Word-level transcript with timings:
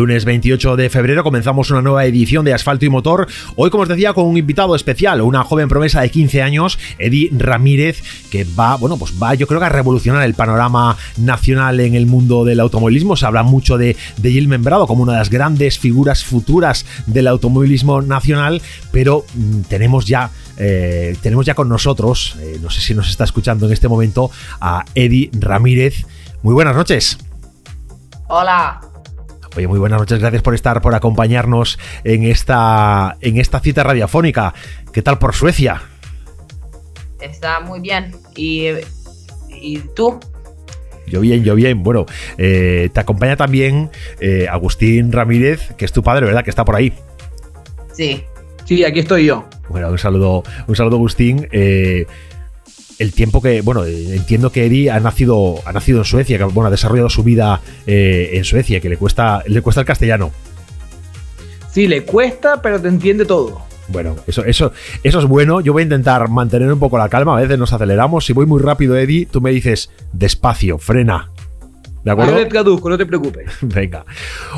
Lunes 0.00 0.24
28 0.24 0.76
de 0.76 0.88
febrero 0.88 1.22
comenzamos 1.22 1.70
una 1.70 1.82
nueva 1.82 2.06
edición 2.06 2.42
de 2.42 2.54
Asfalto 2.54 2.86
y 2.86 2.88
Motor. 2.88 3.28
Hoy, 3.54 3.68
como 3.68 3.82
os 3.82 3.88
decía, 3.90 4.14
con 4.14 4.24
un 4.24 4.38
invitado 4.38 4.74
especial, 4.74 5.20
una 5.20 5.44
joven 5.44 5.68
promesa 5.68 6.00
de 6.00 6.10
15 6.10 6.40
años, 6.40 6.78
Eddie 6.98 7.28
Ramírez, 7.32 8.02
que 8.30 8.44
va, 8.44 8.76
bueno, 8.76 8.96
pues 8.96 9.12
va, 9.22 9.34
yo 9.34 9.46
creo 9.46 9.60
que 9.60 9.66
a 9.66 9.68
revolucionar 9.68 10.22
el 10.22 10.32
panorama 10.32 10.96
nacional 11.18 11.80
en 11.80 11.94
el 11.94 12.06
mundo 12.06 12.46
del 12.46 12.60
automovilismo. 12.60 13.14
Se 13.14 13.26
habla 13.26 13.42
mucho 13.42 13.76
de, 13.76 13.94
Gil 14.22 14.48
Membrado 14.48 14.86
como 14.86 15.02
una 15.02 15.12
de 15.12 15.18
las 15.18 15.28
grandes 15.28 15.78
figuras 15.78 16.24
futuras 16.24 16.86
del 17.04 17.26
automovilismo 17.26 18.00
nacional, 18.00 18.62
pero 18.92 19.26
mm, 19.34 19.60
tenemos 19.68 20.06
ya 20.06 20.30
eh, 20.56 21.14
tenemos 21.20 21.44
ya 21.44 21.54
con 21.54 21.68
nosotros, 21.68 22.36
eh, 22.40 22.58
no 22.62 22.70
sé 22.70 22.80
si 22.80 22.94
nos 22.94 23.10
está 23.10 23.24
escuchando 23.24 23.66
en 23.66 23.72
este 23.74 23.86
momento, 23.86 24.30
a 24.62 24.82
Eddie 24.94 25.30
Ramírez. 25.38 26.06
Muy 26.42 26.54
buenas 26.54 26.74
noches. 26.74 27.18
Hola. 28.28 28.89
Oye, 29.56 29.66
muy 29.66 29.80
buenas 29.80 29.98
noches, 29.98 30.20
gracias 30.20 30.42
por 30.42 30.54
estar, 30.54 30.80
por 30.80 30.94
acompañarnos 30.94 31.78
en 32.04 32.22
esta, 32.22 33.16
en 33.20 33.36
esta 33.38 33.58
cita 33.60 33.82
radiofónica. 33.82 34.54
¿Qué 34.92 35.02
tal 35.02 35.18
por 35.18 35.34
Suecia? 35.34 35.82
Está 37.20 37.60
muy 37.60 37.80
bien. 37.80 38.12
¿Y, 38.36 38.68
y 39.48 39.78
tú? 39.96 40.20
Yo 41.08 41.20
bien, 41.20 41.42
yo 41.42 41.56
bien. 41.56 41.82
Bueno, 41.82 42.06
eh, 42.38 42.90
te 42.92 43.00
acompaña 43.00 43.36
también 43.36 43.90
eh, 44.20 44.46
Agustín 44.48 45.10
Ramírez, 45.10 45.72
que 45.76 45.84
es 45.84 45.92
tu 45.92 46.04
padre, 46.04 46.26
¿verdad? 46.26 46.44
Que 46.44 46.50
está 46.50 46.64
por 46.64 46.76
ahí. 46.76 46.92
Sí. 47.92 48.24
Sí, 48.64 48.84
aquí 48.84 49.00
estoy 49.00 49.26
yo. 49.26 49.48
Bueno, 49.68 49.88
un 49.90 49.98
saludo, 49.98 50.44
un 50.68 50.76
saludo 50.76 50.94
Agustín. 50.96 51.48
Eh, 51.50 52.06
el 53.00 53.14
tiempo 53.14 53.40
que, 53.40 53.62
bueno, 53.62 53.86
eh, 53.86 54.14
entiendo 54.14 54.52
que 54.52 54.66
Eddie 54.66 54.90
ha 54.90 55.00
nacido, 55.00 55.56
ha 55.64 55.72
nacido 55.72 55.98
en 56.00 56.04
Suecia, 56.04 56.36
que 56.36 56.44
bueno, 56.44 56.68
ha 56.68 56.70
desarrollado 56.70 57.08
su 57.08 57.24
vida 57.24 57.62
eh, 57.86 58.32
en 58.34 58.44
Suecia, 58.44 58.78
que 58.78 58.90
le 58.90 58.98
cuesta, 58.98 59.42
le 59.46 59.62
cuesta 59.62 59.80
el 59.80 59.86
castellano. 59.86 60.30
Sí, 61.72 61.88
le 61.88 62.04
cuesta, 62.04 62.60
pero 62.60 62.78
te 62.78 62.88
entiende 62.88 63.24
todo. 63.24 63.62
Bueno, 63.88 64.16
eso, 64.26 64.44
eso, 64.44 64.72
eso 65.02 65.18
es 65.18 65.24
bueno. 65.24 65.62
Yo 65.62 65.72
voy 65.72 65.80
a 65.80 65.84
intentar 65.84 66.28
mantener 66.28 66.70
un 66.70 66.78
poco 66.78 66.98
la 66.98 67.08
calma. 67.08 67.36
A 67.38 67.40
veces 67.40 67.58
nos 67.58 67.72
aceleramos. 67.72 68.26
Si 68.26 68.34
voy 68.34 68.44
muy 68.44 68.60
rápido, 68.60 68.96
Eddie, 68.96 69.26
tú 69.26 69.40
me 69.40 69.50
dices 69.50 69.90
despacio, 70.12 70.78
frena. 70.78 71.30
¿De 72.04 72.10
acuerdo? 72.10 72.48
Traduzco, 72.48 72.88
no 72.88 72.96
te 72.96 73.06
preocupes. 73.06 73.46
Venga. 73.60 74.04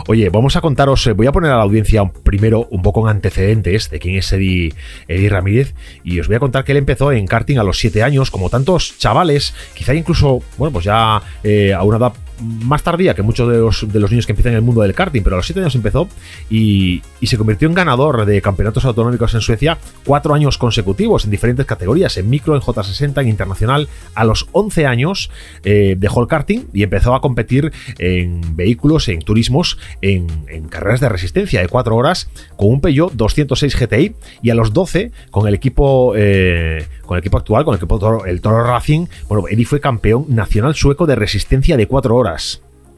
Oye, 0.07 0.29
vamos 0.31 0.55
a 0.57 0.61
contaros, 0.61 1.07
eh, 1.07 1.13
voy 1.13 1.27
a 1.27 1.33
poner 1.33 1.51
a 1.51 1.57
la 1.57 1.63
audiencia 1.63 2.05
primero 2.23 2.69
un 2.71 2.83
poco 2.83 3.03
en 3.03 3.17
antecedentes 3.17 3.91
de 3.91 3.99
quién 3.99 4.17
es 4.17 4.33
Eddie, 4.33 4.73
Eddie 5.09 5.29
Ramírez 5.29 5.75
y 6.05 6.21
os 6.21 6.29
voy 6.29 6.37
a 6.37 6.41
contar 6.41 6.65
que 6.65 6.73
él 6.73 6.79
empezó 6.79 7.11
en 7.13 7.27
karting 7.27 7.59
a 7.59 7.65
los 7.65 7.79
7 7.79 8.03
años, 8.03 8.31
como 8.31 8.49
tantos 8.49 8.97
chavales, 8.99 9.55
quizá 9.75 9.95
incluso, 9.95 10.43
bueno, 10.57 10.73
pues 10.73 10.85
ya 10.85 11.21
eh, 11.43 11.73
a 11.73 11.83
una 11.83 11.97
edad 11.97 12.13
más 12.43 12.83
tardía 12.83 13.15
que 13.15 13.23
muchos 13.23 13.51
de 13.51 13.59
los, 13.59 13.93
de 13.93 14.01
los 14.01 14.11
niños 14.11 14.27
que 14.27 14.33
empiezan 14.33 14.53
en 14.53 14.57
el 14.57 14.63
mundo 14.63 14.83
del 14.83 14.95
karting, 14.95 15.23
pero 15.23 15.37
a 15.37 15.39
los 15.39 15.47
7 15.47 15.61
años 15.61 15.75
empezó 15.75 16.09
y, 16.51 17.03
y, 17.21 17.27
se 17.27 17.39
convirtió 17.39 17.69
en 17.69 17.75
ganador 17.75 18.25
de 18.27 18.41
campeonatos 18.43 18.85
autonómicos 18.85 19.35
en 19.35 19.41
Suecia 19.41 19.79
cuatro 20.05 20.35
años 20.35 20.59
consecutivos 20.59 21.25
en 21.25 21.31
diferentes 21.31 21.67
categorías, 21.67 22.17
en 22.17 22.29
micro, 22.29 22.55
en 22.55 22.61
J60, 22.61 23.23
en 23.23 23.29
internacional. 23.29 23.89
A 24.15 24.25
los 24.25 24.49
11 24.53 24.87
años 24.87 25.31
eh, 25.65 25.97
dejó 25.99 26.21
el 26.21 26.29
karting 26.29 26.65
y 26.73 26.83
empezó 26.83 27.15
a 27.15 27.21
competir 27.21 27.73
en 27.99 28.57
vehículos, 28.57 29.09
en 29.09 29.21
turismos, 29.21 29.79
en, 30.01 30.29
carreras 30.69 31.01
de 31.01 31.09
resistencia 31.09 31.61
de 31.61 31.69
4 31.69 31.95
horas 31.95 32.31
con 32.57 32.69
un 32.69 32.81
Peugeot 32.81 33.13
206 33.13 33.77
GTI 33.77 34.15
y 34.43 34.51
a 34.51 34.55
los 34.55 34.73
12 34.73 35.13
con 35.31 35.47
el 35.49 35.55
equipo 35.55 36.15
eh, 36.17 36.87
con 37.03 37.17
el 37.17 37.21
equipo 37.21 37.39
actual, 37.39 37.65
con 37.65 37.75
el 37.75 37.79
equipo 37.79 38.25
el 38.25 38.41
Toro 38.41 38.65
Racing, 38.65 39.07
bueno, 39.29 39.47
Eddie 39.49 39.67
fue 39.67 39.81
campeón 39.81 40.27
nacional 40.29 40.75
sueco 40.75 41.07
de 41.07 41.15
resistencia 41.15 41.77
de 41.77 41.87
4 41.87 42.17
horas. 42.17 42.32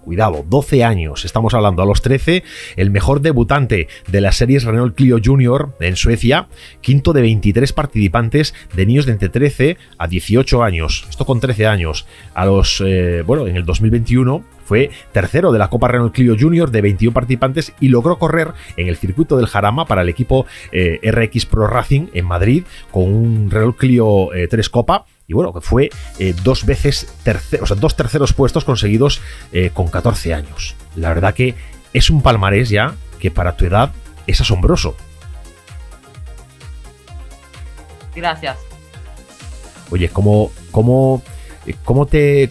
Cuidado, 0.05 0.45
12 0.47 0.85
años, 0.85 1.25
estamos 1.25 1.55
hablando 1.55 1.83
a 1.83 1.87
los 1.87 2.03
13, 2.03 2.45
el 2.77 2.91
mejor 2.91 3.23
debutante 3.23 3.89
de 4.07 4.21
las 4.21 4.37
series 4.37 4.65
Renault 4.65 4.95
Clio 4.95 5.17
Junior 5.25 5.75
en 5.81 5.97
Suecia, 5.97 6.49
quinto 6.83 7.15
de 7.15 7.23
23 7.23 7.73
participantes 7.73 8.55
de 8.75 8.85
niños 8.85 9.07
de 9.07 9.13
entre 9.13 9.31
13 9.31 9.79
a 9.97 10.07
18 10.07 10.63
años, 10.63 11.07
esto 11.09 11.25
con 11.25 11.41
13 11.41 11.67
años, 11.67 12.07
a 12.35 12.45
los, 12.45 12.83
eh, 12.85 13.23
bueno, 13.27 13.47
en 13.47 13.57
el 13.57 13.65
2021 13.65 14.45
fue 14.67 14.91
tercero 15.13 15.53
de 15.53 15.59
la 15.59 15.71
Copa 15.71 15.89
Renault 15.89 16.15
Clio 16.15 16.37
Junior 16.39 16.71
de 16.71 16.83
21 16.83 17.15
participantes 17.15 17.73
y 17.81 17.89
logró 17.89 18.19
correr 18.19 18.53
en 18.77 18.89
el 18.89 18.97
circuito 18.97 19.39
del 19.39 19.47
Jarama 19.47 19.87
para 19.87 20.03
el 20.03 20.11
equipo 20.11 20.45
eh, 20.71 21.01
RX 21.03 21.47
Pro 21.47 21.67
Racing 21.67 22.09
en 22.13 22.27
Madrid 22.27 22.65
con 22.91 23.05
un 23.05 23.51
Renault 23.51 23.77
Clio 23.77 24.35
eh, 24.35 24.49
3 24.49 24.69
Copa 24.69 25.07
y 25.27 25.33
bueno, 25.33 25.53
que 25.53 25.61
fue 25.61 25.91
eh, 26.19 26.35
dos 26.43 26.67
veces 26.67 27.13
terceros, 27.23 27.71
o 27.71 27.75
sea, 27.75 27.81
dos 27.81 27.97
terceros 27.97 28.33
puestos 28.33 28.65
conseguidos 28.65 29.21
eh, 29.53 29.71
con 29.73 29.89
14 29.89 30.35
años. 30.35 30.75
La 30.97 31.09
verdad 31.09 31.35
que 31.35 31.55
es 31.93 32.11
un 32.11 32.21
palmarés 32.23 32.69
ya 32.69 32.95
que 33.19 33.31
para 33.31 33.57
tu 33.57 33.65
edad 33.65 33.93
es 34.27 34.41
asombroso. 34.41 34.97
Gracias. 38.15 38.59
Oye, 39.91 40.09
¿cómo, 40.09 40.51
cómo, 40.71 41.23
cómo 41.85 42.07
te... 42.07 42.51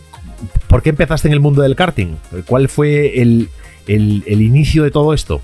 ¿Por 0.68 0.82
qué 0.82 0.90
empezaste 0.90 1.28
en 1.28 1.34
el 1.34 1.40
mundo 1.40 1.62
del 1.62 1.76
karting? 1.76 2.16
¿Cuál 2.48 2.68
fue 2.68 3.22
el, 3.22 3.50
el, 3.88 4.24
el 4.28 4.42
inicio 4.42 4.84
de 4.84 4.92
todo 4.92 5.14
esto? 5.14 5.42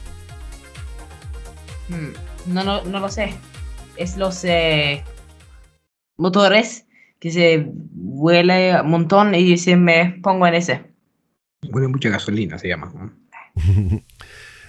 Hmm, 1.87 2.53
No, 2.53 2.63
no, 2.63 2.83
no 2.83 2.99
lo 2.99 3.09
sé. 3.09 3.35
Es 3.95 4.17
los 4.17 4.43
eh, 4.43 5.03
motores 6.17 6.85
que 7.19 7.31
se 7.31 7.65
vuela 7.71 8.81
un 8.83 8.91
montón 8.91 9.35
y 9.35 9.57
se 9.57 9.75
me 9.75 10.19
pongo 10.21 10.47
en 10.47 10.55
ese. 10.55 10.81
Huele 11.69 11.87
mucha 11.87 12.09
gasolina, 12.09 12.57
se 12.57 12.69
llama. 12.69 12.91
¿no? 12.93 13.11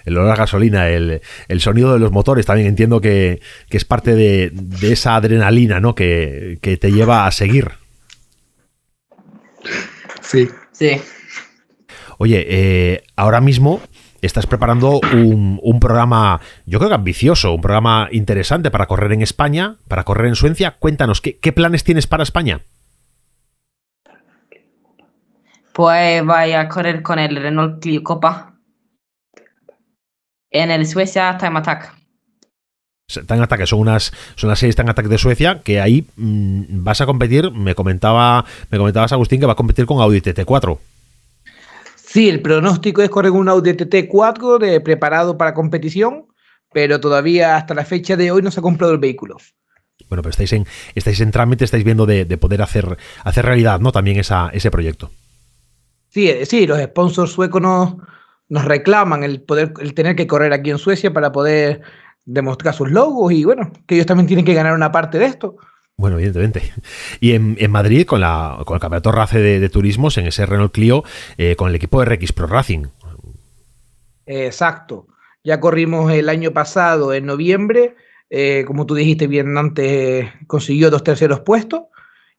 el 0.05 0.17
olor 0.17 0.31
a 0.31 0.35
gasolina, 0.35 0.89
el, 0.89 1.21
el, 1.47 1.61
sonido 1.61 1.93
de 1.93 1.99
los 1.99 2.11
motores, 2.11 2.45
también 2.45 2.67
entiendo 2.67 2.99
que, 3.01 3.41
que 3.69 3.77
es 3.77 3.85
parte 3.85 4.15
de, 4.15 4.51
de, 4.53 4.91
esa 4.91 5.15
adrenalina 5.15 5.79
¿no? 5.79 5.95
que, 5.95 6.59
que 6.61 6.77
te 6.77 6.91
lleva 6.91 7.25
a 7.25 7.31
seguir. 7.31 7.71
Sí. 10.21 10.49
Sí. 10.71 11.01
Oye, 12.17 12.45
eh, 12.49 13.03
ahora 13.15 13.41
mismo 13.41 13.81
estás 14.21 14.47
preparando 14.47 14.99
un, 15.13 15.59
un, 15.61 15.79
programa, 15.79 16.39
yo 16.65 16.79
creo 16.79 16.89
que 16.89 16.95
ambicioso, 16.95 17.53
un 17.53 17.61
programa 17.61 18.07
interesante 18.11 18.71
para 18.71 18.85
correr 18.85 19.11
en 19.13 19.21
España, 19.21 19.77
para 19.87 20.03
correr 20.03 20.27
en 20.27 20.35
Suecia. 20.35 20.75
Cuéntanos, 20.79 21.21
¿qué, 21.21 21.37
qué 21.39 21.51
planes 21.51 21.83
tienes 21.83 22.07
para 22.07 22.23
España? 22.23 22.61
Pues 25.73 26.25
voy 26.25 26.51
a 26.51 26.67
correr 26.67 27.01
con 27.01 27.17
el 27.17 27.35
Renault 27.35 27.81
Clio 27.81 28.03
Copa 28.03 28.55
en 30.49 30.69
el 30.69 30.85
Suecia 30.85 31.37
Time 31.37 31.59
Attack. 31.59 31.95
Time 33.07 33.43
Attack, 33.43 33.65
son 33.65 33.79
unas 33.79 34.13
son 34.35 34.49
las 34.49 34.59
series 34.59 34.75
Time 34.75 34.91
Attack 34.91 35.07
de 35.07 35.17
Suecia, 35.17 35.59
que 35.63 35.81
ahí 35.81 36.07
mmm, 36.15 36.83
vas 36.83 37.01
a 37.01 37.05
competir, 37.05 37.51
me 37.51 37.75
comentaba, 37.75 38.45
me 38.69 38.77
comentabas 38.77 39.11
Agustín 39.11 39.39
que 39.39 39.45
va 39.45 39.53
a 39.53 39.57
competir 39.57 39.85
con 39.85 39.99
Audi 39.99 40.21
TT4. 40.21 40.77
Sí, 42.11 42.27
el 42.27 42.41
pronóstico 42.41 43.01
es 43.01 43.09
correr 43.09 43.31
un 43.31 43.47
Audi 43.47 43.71
TT4 43.71 44.59
de, 44.59 44.81
preparado 44.81 45.37
para 45.37 45.53
competición, 45.53 46.27
pero 46.73 46.99
todavía 46.99 47.55
hasta 47.55 47.73
la 47.73 47.85
fecha 47.85 48.17
de 48.17 48.31
hoy 48.31 48.41
no 48.41 48.51
se 48.51 48.59
ha 48.59 48.63
comprado 48.63 48.91
el 48.91 48.99
vehículo. 48.99 49.37
Bueno, 50.09 50.21
pero 50.21 50.31
estáis 50.31 50.51
en, 50.51 50.65
estáis 50.93 51.21
en 51.21 51.31
trámite, 51.31 51.63
estáis 51.63 51.85
viendo 51.85 52.05
de, 52.05 52.25
de 52.25 52.37
poder 52.37 52.61
hacer, 52.63 52.97
hacer 53.23 53.45
realidad, 53.45 53.79
¿no? 53.79 53.93
También 53.93 54.19
esa, 54.19 54.49
ese 54.49 54.69
proyecto. 54.69 55.09
Sí, 56.09 56.29
sí, 56.43 56.67
los 56.67 56.81
sponsors 56.81 57.31
suecos 57.31 57.61
nos, 57.61 57.95
nos 58.49 58.65
reclaman 58.65 59.23
el 59.23 59.41
poder, 59.41 59.71
el 59.79 59.93
tener 59.93 60.17
que 60.17 60.27
correr 60.27 60.51
aquí 60.51 60.69
en 60.69 60.79
Suecia 60.79 61.13
para 61.13 61.31
poder 61.31 61.79
demostrar 62.25 62.73
sus 62.73 62.91
logos 62.91 63.31
y 63.31 63.45
bueno, 63.45 63.71
que 63.87 63.95
ellos 63.95 64.05
también 64.05 64.27
tienen 64.27 64.43
que 64.43 64.53
ganar 64.53 64.73
una 64.73 64.91
parte 64.91 65.17
de 65.17 65.27
esto. 65.27 65.55
Bueno, 66.01 66.17
evidentemente. 66.17 66.73
Y 67.19 67.33
en, 67.33 67.55
en 67.59 67.69
Madrid, 67.69 68.07
con, 68.07 68.21
la, 68.21 68.57
con 68.65 68.75
el 68.75 68.81
campeonato 68.81 69.11
RACE 69.11 69.39
de, 69.39 69.59
de, 69.59 69.69
turismos, 69.69 70.17
en 70.17 70.25
ese 70.25 70.47
Renault 70.47 70.73
Clio, 70.73 71.03
eh, 71.37 71.55
con 71.55 71.69
el 71.69 71.75
equipo 71.75 71.99
de 71.99 72.07
RX 72.07 72.33
Pro 72.33 72.47
Racing. 72.47 72.87
Exacto. 74.25 75.05
Ya 75.43 75.59
corrimos 75.59 76.11
el 76.11 76.27
año 76.27 76.51
pasado, 76.51 77.13
en 77.13 77.27
noviembre, 77.27 77.95
eh, 78.31 78.63
como 78.65 78.87
tú 78.87 78.95
dijiste 78.95 79.27
bien 79.27 79.55
antes, 79.59 80.27
consiguió 80.47 80.89
dos 80.89 81.03
terceros 81.03 81.41
puestos. 81.41 81.81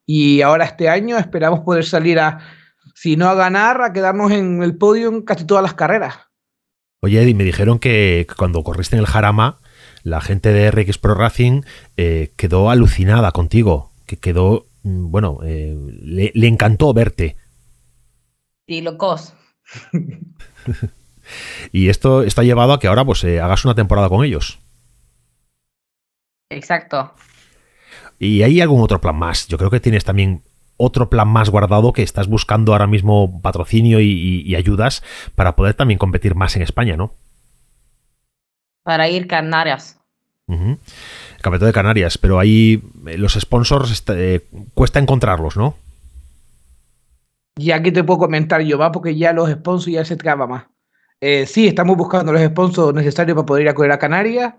Y 0.05 0.43
ahora 0.43 0.65
este 0.65 0.89
año 0.89 1.17
esperamos 1.17 1.61
poder 1.61 1.85
salir 1.85 2.19
a, 2.19 2.41
si 2.97 3.17
no 3.17 3.29
a 3.29 3.35
ganar, 3.35 3.81
a 3.81 3.93
quedarnos 3.93 4.33
en 4.33 4.61
el 4.65 4.77
podio 4.77 5.09
en 5.09 5.23
casi 5.23 5.47
todas 5.47 5.63
las 5.63 5.75
carreras. 5.75 6.17
Oye, 7.01 7.23
Eddie, 7.23 7.35
me 7.35 7.45
dijeron 7.45 7.79
que 7.79 8.27
cuando 8.37 8.65
corriste 8.65 8.97
en 8.97 9.01
el 9.01 9.07
Jarama, 9.07 9.61
la 10.03 10.21
gente 10.21 10.53
de 10.53 10.71
RX 10.71 10.99
Pro 10.99 11.15
Racing 11.15 11.63
eh, 11.97 12.33
quedó 12.37 12.71
alucinada 12.71 13.33
contigo, 13.33 13.93
que 14.07 14.17
quedó, 14.17 14.67
mm, 14.83 15.11
bueno, 15.11 15.39
eh, 15.45 15.77
le, 16.03 16.33
le 16.35 16.47
encantó 16.49 16.93
verte. 16.93 17.37
Sí, 18.67 18.81
locos. 18.81 19.35
Y 21.71 21.89
esto 21.89 22.23
está 22.23 22.43
llevado 22.43 22.73
a 22.73 22.81
que 22.81 22.89
ahora 22.89 23.05
pues 23.05 23.23
eh, 23.25 23.41
hagas 23.41 23.65
una 23.65 23.75
temporada 23.77 24.09
con 24.09 24.25
ellos. 24.25 24.59
Exacto. 26.51 27.15
Y 28.19 28.43
hay 28.43 28.61
algún 28.61 28.83
otro 28.83 29.01
plan 29.01 29.17
más. 29.17 29.47
Yo 29.49 29.57
creo 29.57 29.71
que 29.71 29.81
tienes 29.81 30.05
también 30.05 30.43
otro 30.77 31.09
plan 31.09 31.29
más 31.29 31.49
guardado 31.49 31.93
que 31.93 32.03
estás 32.03 32.27
buscando 32.29 32.73
ahora 32.73 32.87
mismo 32.87 33.41
patrocinio 33.41 34.01
y, 34.01 34.11
y- 34.11 34.43
y 34.43 34.57
ayudas 34.57 35.03
para 35.35 35.55
poder 35.57 35.75
también 35.75 35.99
competir 35.99 36.35
más 36.35 36.57
en 36.57 36.63
España, 36.63 36.97
¿no? 36.97 37.15
Para 38.83 39.09
ir 39.09 39.27
Canarias. 39.27 39.99
Ujú. 40.47 40.71
El 41.37 41.43
Campeonato 41.43 41.67
de 41.67 41.73
Canarias, 41.73 42.19
pero 42.19 42.39
ahí 42.39 42.83
eh, 43.07 43.19
los 43.19 43.35
sponsors 43.35 44.05
eh, 44.09 44.47
cuesta 44.75 44.99
encontrarlos, 44.99 45.57
¿no? 45.57 45.77
Ya 47.57 47.83
que 47.83 47.93
te 47.93 48.05
puedo 48.05 48.21
comentar 48.21 48.61
yo, 48.63 48.79
va, 48.79 48.93
porque 48.93 49.17
ya 49.17 49.33
los 49.33 49.51
sponsors 49.51 49.93
ya 49.93 50.05
se 50.05 50.17
traba 50.17 50.47
más. 50.47 50.65
Eh, 51.21 51.47
sí, 51.47 51.69
estamos 51.69 51.97
buscando 51.97 52.33
los 52.33 52.43
sponsors 52.43 52.95
necesarios 52.95 53.37
para 53.37 53.47
poder 53.47 53.63
ir 53.63 53.69
a 53.69 53.75
correr 53.75 53.93
a 53.93 53.99
Canarias. 53.99 54.55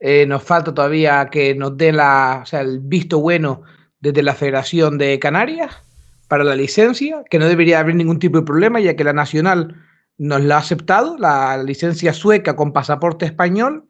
Eh, 0.00 0.26
nos 0.26 0.42
falta 0.42 0.72
todavía 0.74 1.28
que 1.30 1.54
nos 1.54 1.76
dé 1.76 1.92
la, 1.92 2.40
o 2.42 2.46
sea, 2.46 2.60
el 2.60 2.80
visto 2.80 3.20
bueno 3.20 3.62
desde 4.00 4.22
la 4.22 4.34
Federación 4.34 4.96
de 4.98 5.18
Canarias 5.18 5.76
para 6.28 6.44
la 6.44 6.54
licencia, 6.54 7.22
que 7.30 7.38
no 7.38 7.46
debería 7.46 7.80
haber 7.80 7.94
ningún 7.94 8.18
tipo 8.18 8.38
de 8.38 8.44
problema, 8.44 8.80
ya 8.80 8.94
que 8.94 9.04
la 9.04 9.12
nacional 9.12 9.76
nos 10.18 10.42
la 10.42 10.56
ha 10.56 10.58
aceptado, 10.58 11.16
la 11.18 11.62
licencia 11.62 12.12
sueca 12.12 12.56
con 12.56 12.72
pasaporte 12.72 13.24
español. 13.24 13.84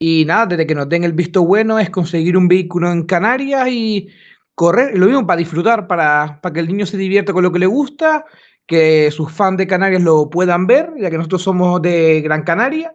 Y 0.00 0.24
nada, 0.26 0.46
desde 0.46 0.66
que 0.66 0.74
nos 0.76 0.88
den 0.88 1.02
el 1.04 1.12
visto 1.12 1.44
bueno 1.44 1.78
es 1.78 1.90
conseguir 1.90 2.36
un 2.36 2.46
vehículo 2.46 2.90
en 2.92 3.02
Canarias 3.04 3.68
y 3.68 4.08
correr, 4.54 4.96
lo 4.98 5.06
mismo 5.06 5.26
para 5.26 5.38
disfrutar, 5.38 5.86
para, 5.88 6.40
para 6.40 6.52
que 6.52 6.60
el 6.60 6.68
niño 6.68 6.86
se 6.86 6.96
divierta 6.96 7.32
con 7.32 7.42
lo 7.42 7.50
que 7.52 7.58
le 7.58 7.66
gusta, 7.66 8.24
que 8.66 9.10
sus 9.10 9.32
fans 9.32 9.56
de 9.58 9.66
Canarias 9.66 10.02
lo 10.02 10.30
puedan 10.30 10.66
ver, 10.68 10.90
ya 11.00 11.10
que 11.10 11.16
nosotros 11.16 11.42
somos 11.42 11.80
de 11.82 12.20
Gran 12.20 12.42
Canaria. 12.42 12.94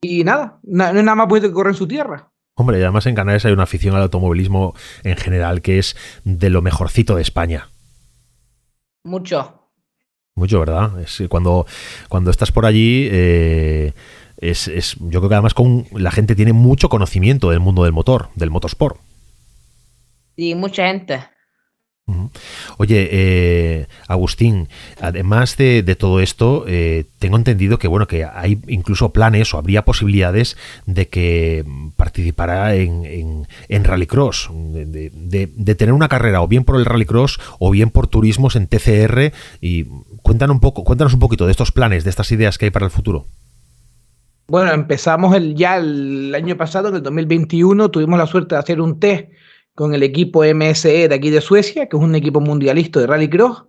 Y 0.00 0.24
nada, 0.24 0.58
na- 0.62 0.92
no 0.92 0.98
es 0.98 1.04
nada 1.04 1.14
más 1.14 1.28
bonito 1.28 1.46
que 1.48 1.54
correr 1.54 1.72
en 1.72 1.78
su 1.78 1.86
tierra. 1.86 2.30
Hombre, 2.56 2.78
y 2.78 2.82
además 2.82 3.06
en 3.06 3.14
Canarias 3.14 3.44
hay 3.44 3.52
una 3.52 3.62
afición 3.62 3.94
al 3.94 4.02
automovilismo 4.02 4.74
en 5.04 5.16
general 5.16 5.62
que 5.62 5.78
es 5.78 5.96
de 6.24 6.50
lo 6.50 6.62
mejorcito 6.62 7.14
de 7.16 7.22
España. 7.22 7.68
Mucho. 9.04 9.59
Mucho, 10.40 10.58
¿verdad? 10.58 10.98
Es, 11.02 11.22
cuando, 11.28 11.66
cuando 12.08 12.30
estás 12.30 12.50
por 12.50 12.64
allí, 12.64 13.06
eh, 13.12 13.92
es, 14.38 14.68
es- 14.68 14.96
yo 14.98 15.20
creo 15.20 15.28
que 15.28 15.34
además 15.34 15.52
con, 15.52 15.84
la 15.92 16.10
gente 16.10 16.34
tiene 16.34 16.54
mucho 16.54 16.88
conocimiento 16.88 17.50
del 17.50 17.60
mundo 17.60 17.84
del 17.84 17.92
motor, 17.92 18.30
del 18.36 18.48
motorsport. 18.50 18.96
Sí, 20.36 20.54
mucha 20.54 20.86
gente. 20.86 21.20
Oye, 22.78 23.08
eh, 23.10 23.86
Agustín, 24.08 24.68
además 25.00 25.56
de, 25.56 25.82
todo 25.98 26.20
esto, 26.20 26.64
eh, 26.66 27.04
tengo 27.18 27.36
entendido 27.36 27.78
que 27.78 27.88
bueno 27.88 28.06
que 28.06 28.24
hay 28.24 28.58
incluso 28.68 29.12
planes 29.12 29.52
o 29.54 29.58
habría 29.58 29.84
posibilidades 29.84 30.56
de 30.86 31.08
que 31.08 31.64
participara 31.96 32.74
en, 32.74 33.46
en, 33.68 33.84
Rallycross, 33.84 34.50
de- 34.52 35.10
de 35.54 35.74
tener 35.74 35.92
una 35.92 36.08
carrera 36.08 36.42
o 36.42 36.48
bien 36.48 36.64
por 36.64 36.76
el 36.76 36.84
Rallycross 36.84 37.38
o 37.58 37.70
bien 37.70 37.90
por 37.90 38.06
turismos 38.06 38.56
en 38.56 38.66
TCR. 38.66 39.32
Y 39.60 39.84
cuéntanos 40.22 40.54
un 40.54 40.60
poco, 40.60 40.84
cuéntanos 40.84 41.14
un 41.14 41.20
poquito 41.20 41.46
de 41.46 41.52
estos 41.52 41.72
planes, 41.72 42.04
de 42.04 42.10
estas 42.10 42.30
ideas 42.32 42.58
que 42.58 42.66
hay 42.66 42.70
para 42.70 42.86
el 42.86 42.92
futuro. 42.92 43.26
Bueno, 44.48 44.72
empezamos 44.72 45.34
el, 45.36 45.54
ya 45.54 45.76
el 45.76 46.34
año 46.34 46.56
pasado, 46.56 46.88
en 46.88 46.96
el 46.96 47.02
2021, 47.02 47.88
tuvimos 47.90 48.18
la 48.18 48.26
suerte 48.26 48.56
de 48.56 48.58
hacer 48.58 48.80
un 48.80 48.98
test 48.98 49.28
con 49.74 49.94
el 49.94 50.02
equipo 50.02 50.44
MSE 50.44 51.08
de 51.08 51.14
aquí 51.14 51.30
de 51.30 51.40
Suecia, 51.40 51.88
que 51.88 51.96
es 51.96 52.02
un 52.02 52.14
equipo 52.14 52.40
mundialista 52.40 53.00
de 53.00 53.06
rallycross. 53.06 53.64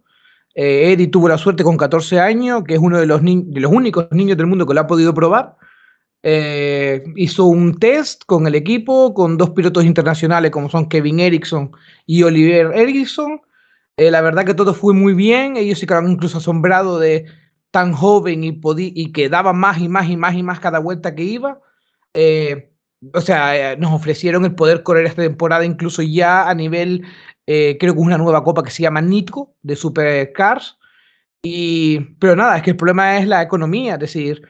Eh, 0.54 0.92
Eddie 0.92 1.08
tuvo 1.08 1.30
la 1.30 1.38
suerte 1.38 1.64
con 1.64 1.78
14 1.78 2.20
años, 2.20 2.64
que 2.68 2.74
es 2.74 2.80
uno 2.80 3.00
de 3.00 3.06
los, 3.06 3.22
de 3.24 3.60
los 3.60 3.72
únicos 3.72 4.08
niños 4.12 4.38
del 4.38 4.48
mundo 4.48 4.66
que 4.66 4.74
lo 4.74 4.82
ha 4.82 4.88
podido 4.88 5.14
probar. 5.14 5.56
Eh, 6.24 7.04
hizo 7.16 7.46
un 7.46 7.80
test 7.80 8.24
con 8.26 8.46
el 8.46 8.54
equipo, 8.54 9.14
con 9.14 9.38
dos 9.38 9.52
pilotos 9.52 9.86
internacionales 9.86 10.52
como 10.52 10.70
son 10.70 10.88
Kevin 10.88 11.20
Eriksson 11.20 11.72
y 12.06 12.24
Oliver 12.24 12.72
Eriksson. 12.76 13.42
Eh, 13.98 14.12
la 14.12 14.22
verdad 14.22 14.46
que 14.46 14.54
todo 14.54 14.74
fue 14.74 14.94
muy 14.94 15.14
bien, 15.14 15.58
ellos 15.58 15.80
se 15.80 15.88
quedaron 15.88 16.12
incluso 16.12 16.38
asombrados 16.38 17.02
de 17.02 17.26
tan 17.72 17.94
joven 17.94 18.44
y, 18.44 18.60
y 18.78 19.12
que 19.12 19.30
daba 19.30 19.54
más 19.54 19.80
y 19.80 19.90
más 19.90 20.10
y 20.10 20.18
más 20.18 20.36
y 20.36 20.44
más 20.44 20.60
cada 20.60 20.80
vuelta 20.80 21.16
que 21.16 21.24
iba. 21.24 21.60
Eh, 22.14 22.71
o 23.14 23.22
sea, 23.22 23.74
eh, 23.74 23.78
nos 23.78 23.92
ofrecieron 23.94 24.46
el 24.46 24.56
poder 24.56 24.84
correr 24.84 25.06
esta 25.06 25.24
temporada 25.24 25.66
incluso 25.66 26.02
ya 26.02 26.50
a 26.50 26.54
nivel, 26.54 27.04
eh, 27.48 27.78
creo 27.80 27.94
que 27.94 28.00
una 28.00 28.18
nueva 28.18 28.44
copa 28.44 28.64
que 28.64 28.72
se 28.72 28.84
llama 28.84 29.02
Nitco, 29.02 29.56
de 29.62 29.76
Supercars. 29.76 30.78
Y, 31.44 32.00
pero 32.20 32.36
nada, 32.36 32.58
es 32.58 32.64
que 32.64 32.72
el 32.72 32.78
problema 32.78 33.18
es 33.18 33.28
la 33.28 33.42
economía, 33.42 33.94
es 33.94 34.00
decir, 34.00 34.44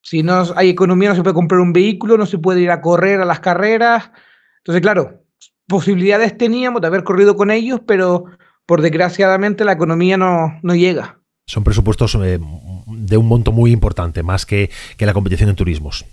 si 0.00 0.22
no 0.22 0.44
hay 0.54 0.68
economía 0.68 1.08
no 1.08 1.16
se 1.16 1.22
puede 1.24 1.34
comprar 1.34 1.60
un 1.60 1.72
vehículo, 1.72 2.16
no 2.16 2.26
se 2.26 2.38
puede 2.38 2.60
ir 2.60 2.70
a 2.70 2.80
correr 2.80 3.20
a 3.20 3.24
las 3.24 3.40
carreras. 3.40 4.12
Entonces, 4.58 4.80
claro, 4.80 5.24
posibilidades 5.66 6.38
teníamos 6.38 6.80
de 6.80 6.86
haber 6.86 7.02
corrido 7.02 7.34
con 7.34 7.50
ellos, 7.50 7.80
pero 7.84 8.26
por 8.66 8.82
desgraciadamente 8.82 9.64
la 9.64 9.72
economía 9.72 10.16
no, 10.16 10.60
no 10.62 10.76
llega. 10.76 11.18
Son 11.48 11.64
presupuestos 11.64 12.14
eh, 12.22 12.38
de 12.86 13.16
un 13.16 13.26
monto 13.26 13.50
muy 13.50 13.72
importante, 13.72 14.22
más 14.22 14.46
que, 14.46 14.70
que 14.96 15.06
la 15.06 15.12
competición 15.12 15.48
en 15.48 15.56
turismos. 15.56 16.04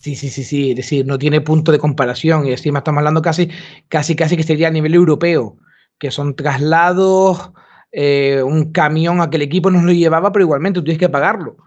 Sí, 0.00 0.16
sí, 0.16 0.30
sí, 0.30 0.44
sí, 0.44 0.70
es 0.70 0.76
decir, 0.76 1.06
no 1.06 1.18
tiene 1.18 1.42
punto 1.42 1.72
de 1.72 1.78
comparación 1.78 2.46
y 2.46 2.52
encima 2.52 2.78
estamos 2.78 3.00
hablando 3.00 3.20
casi, 3.20 3.50
casi, 3.88 4.16
casi 4.16 4.34
que 4.34 4.42
sería 4.42 4.68
a 4.68 4.70
nivel 4.70 4.94
europeo, 4.94 5.58
que 5.98 6.10
son 6.10 6.34
traslados, 6.34 7.50
eh, 7.92 8.42
un 8.42 8.72
camión 8.72 9.20
a 9.20 9.28
que 9.28 9.36
el 9.36 9.42
equipo 9.42 9.70
nos 9.70 9.84
lo 9.84 9.92
llevaba, 9.92 10.32
pero 10.32 10.46
igualmente 10.46 10.80
tú 10.80 10.84
tienes 10.84 10.98
que 10.98 11.10
pagarlo. 11.10 11.58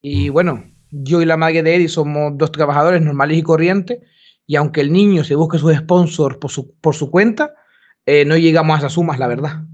Y 0.00 0.30
bueno, 0.30 0.64
yo 0.90 1.20
y 1.20 1.26
la 1.26 1.36
madre 1.36 1.62
de 1.62 1.74
Eddie 1.74 1.88
somos 1.88 2.32
dos 2.38 2.50
trabajadores 2.50 3.02
normales 3.02 3.36
y 3.36 3.42
corrientes, 3.42 3.98
y 4.46 4.56
aunque 4.56 4.80
el 4.80 4.90
niño 4.90 5.22
se 5.22 5.34
busque 5.34 5.58
sus 5.58 5.76
sponsors 5.76 6.38
por 6.38 6.50
su, 6.50 6.74
por 6.80 6.94
su 6.94 7.10
cuenta, 7.10 7.52
eh, 8.06 8.24
no 8.24 8.38
llegamos 8.38 8.74
a 8.74 8.78
esas 8.78 8.94
sumas, 8.94 9.18
la 9.18 9.26
verdad. 9.26 9.64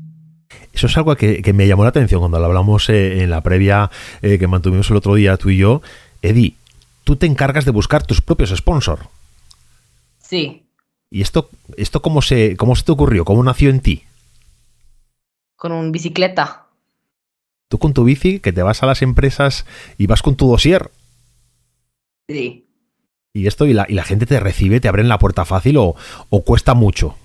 Eso 0.73 0.89
es 0.89 0.97
algo 0.97 1.15
que, 1.15 1.41
que 1.41 1.53
me 1.53 1.69
llamó 1.69 1.85
la 1.85 1.91
atención 1.91 2.19
cuando 2.19 2.41
lo 2.41 2.47
hablamos 2.47 2.89
eh, 2.89 3.23
en 3.23 3.31
la 3.31 3.43
previa 3.45 3.93
que 4.21 4.47
mantuvimos 4.49 4.91
el 4.91 4.97
otro 4.97 5.15
día 5.15 5.37
tú 5.37 5.51
y 5.51 5.59
yo. 5.59 5.83
Eddie, 6.21 6.57
tú 7.09 7.17
te 7.17 7.25
encargas 7.25 7.65
de 7.65 7.71
buscar 7.71 8.07
tus 8.07 8.21
propios 8.21 8.51
sponsors. 8.51 9.01
Sí, 10.19 10.69
¿Y 11.11 11.23
esto, 11.23 11.49
esto 11.79 12.03
cómo, 12.03 12.21
se, 12.21 12.55
cómo 12.59 12.77
se 12.77 12.85
te 12.85 12.93
ocurrió? 12.93 13.25
¿Cómo 13.25 13.43
nació 13.43 13.71
en 13.71 13.81
ti? 13.81 14.05
con 15.57 15.73
un 15.73 15.91
bicicleta. 15.91 16.69
Tú 17.69 17.79
con 17.79 17.95
tu 17.95 18.05
bici, 18.05 18.41
que 18.41 18.53
te 18.53 18.63
vas 18.63 18.83
a 18.83 18.87
las 18.87 19.01
empresas 19.01 19.65
y 19.97 20.07
vas 20.07 20.21
con 20.21 20.37
tu 20.37 20.49
dossier. 20.49 20.91
Sí. 22.29 22.69
Y 23.33 23.47
esto, 23.47 23.67
y 23.67 23.73
la, 23.73 23.87
y 23.89 23.95
la 23.95 24.05
gente 24.05 24.27
te 24.27 24.39
recibe, 24.39 24.81
te 24.81 24.89
abren 24.89 25.09
la 25.09 25.19
puerta 25.19 25.47
fácil 25.47 25.79
o, 25.79 25.97
o 26.29 26.45
cuesta 26.45 26.75
mucho. 26.75 27.17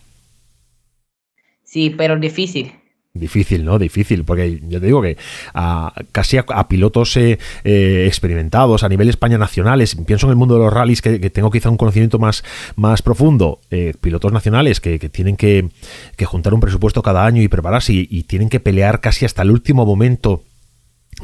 Sí, 1.63 1.91
pero 1.91 2.17
difícil. 2.17 2.71
Difícil, 3.15 3.63
¿no? 3.63 3.77
Difícil, 3.77 4.25
porque 4.25 4.59
yo 4.67 4.79
te 4.79 4.87
digo 4.87 4.99
que 4.99 5.17
a, 5.53 5.93
casi 6.11 6.37
a, 6.37 6.45
a 6.47 6.67
pilotos 6.67 7.15
eh, 7.15 7.37
eh, 7.63 8.05
experimentados 8.07 8.81
a 8.81 8.89
nivel 8.89 9.07
España 9.07 9.37
nacionales, 9.37 9.95
pienso 10.07 10.25
en 10.25 10.31
el 10.31 10.35
mundo 10.35 10.55
de 10.55 10.61
los 10.61 10.73
rallies 10.73 11.03
que, 11.03 11.21
que 11.21 11.29
tengo 11.29 11.51
quizá 11.51 11.69
un 11.69 11.77
conocimiento 11.77 12.17
más, 12.17 12.43
más 12.75 13.03
profundo, 13.03 13.59
eh, 13.69 13.93
pilotos 14.01 14.33
nacionales 14.33 14.79
que, 14.79 14.97
que 14.97 15.09
tienen 15.09 15.37
que, 15.37 15.69
que 16.15 16.25
juntar 16.25 16.55
un 16.55 16.59
presupuesto 16.59 17.03
cada 17.03 17.23
año 17.23 17.43
y 17.43 17.47
prepararse 17.47 17.93
y, 17.93 18.07
y 18.09 18.23
tienen 18.23 18.49
que 18.49 18.59
pelear 18.59 18.99
casi 18.99 19.25
hasta 19.25 19.43
el 19.43 19.51
último 19.51 19.85
momento 19.85 20.41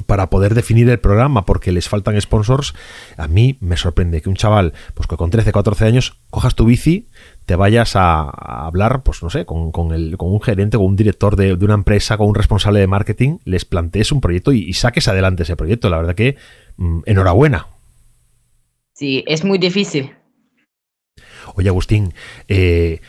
para 0.05 0.29
poder 0.29 0.53
definir 0.53 0.89
el 0.89 0.99
programa 0.99 1.45
porque 1.45 1.71
les 1.71 1.89
faltan 1.89 2.19
sponsors, 2.19 2.73
a 3.17 3.27
mí 3.27 3.57
me 3.59 3.77
sorprende 3.77 4.21
que 4.21 4.29
un 4.29 4.35
chaval, 4.35 4.73
pues 4.93 5.07
que 5.07 5.17
con 5.17 5.29
13, 5.29 5.51
14 5.51 5.85
años, 5.85 6.17
cojas 6.29 6.55
tu 6.55 6.65
bici, 6.65 7.07
te 7.45 7.55
vayas 7.55 7.95
a, 7.95 8.21
a 8.21 8.65
hablar, 8.65 9.03
pues 9.03 9.23
no 9.23 9.29
sé, 9.29 9.45
con, 9.45 9.71
con, 9.71 9.91
el, 9.93 10.17
con 10.17 10.31
un 10.31 10.41
gerente, 10.41 10.77
con 10.77 10.85
un 10.85 10.95
director 10.95 11.35
de, 11.35 11.55
de, 11.55 11.65
una 11.65 11.73
empresa, 11.73 12.17
con 12.17 12.27
un 12.27 12.35
responsable 12.35 12.79
de 12.79 12.87
marketing, 12.87 13.37
les 13.45 13.65
plantees 13.65 14.11
un 14.11 14.21
proyecto 14.21 14.51
y, 14.51 14.63
y 14.63 14.73
saques 14.73 15.07
adelante 15.07 15.43
ese 15.43 15.55
proyecto. 15.55 15.89
La 15.89 15.97
verdad 15.97 16.15
que 16.15 16.37
mmm, 16.77 17.01
enhorabuena. 17.05 17.67
Sí, 18.93 19.23
es 19.27 19.43
muy 19.43 19.57
difícil. 19.57 20.13
Oye, 21.55 21.69
Agustín, 21.69 22.13
eh, 22.47 23.01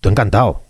tú 0.00 0.08
encantado. 0.08 0.62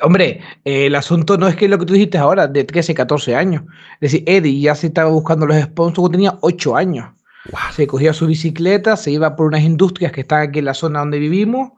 Hombre, 0.00 0.40
eh, 0.64 0.86
el 0.86 0.94
asunto 0.94 1.36
no 1.36 1.48
es 1.48 1.56
que 1.56 1.68
lo 1.68 1.78
que 1.78 1.86
tú 1.86 1.92
dijiste 1.94 2.18
ahora, 2.18 2.46
de 2.46 2.64
13, 2.64 2.94
14 2.94 3.36
años. 3.36 3.62
Es 4.00 4.12
decir, 4.12 4.24
Eddie 4.26 4.60
ya 4.60 4.74
se 4.74 4.88
estaba 4.88 5.10
buscando 5.10 5.46
los 5.46 5.60
sponsors 5.60 6.00
cuando 6.00 6.10
tenía 6.10 6.38
8 6.40 6.76
años. 6.76 7.10
Wow. 7.50 7.60
Se 7.72 7.86
cogía 7.86 8.12
su 8.12 8.26
bicicleta, 8.26 8.96
se 8.96 9.10
iba 9.10 9.34
por 9.34 9.46
unas 9.46 9.62
industrias 9.62 10.12
que 10.12 10.22
están 10.22 10.48
aquí 10.48 10.60
en 10.60 10.66
la 10.66 10.74
zona 10.74 11.00
donde 11.00 11.18
vivimos, 11.18 11.72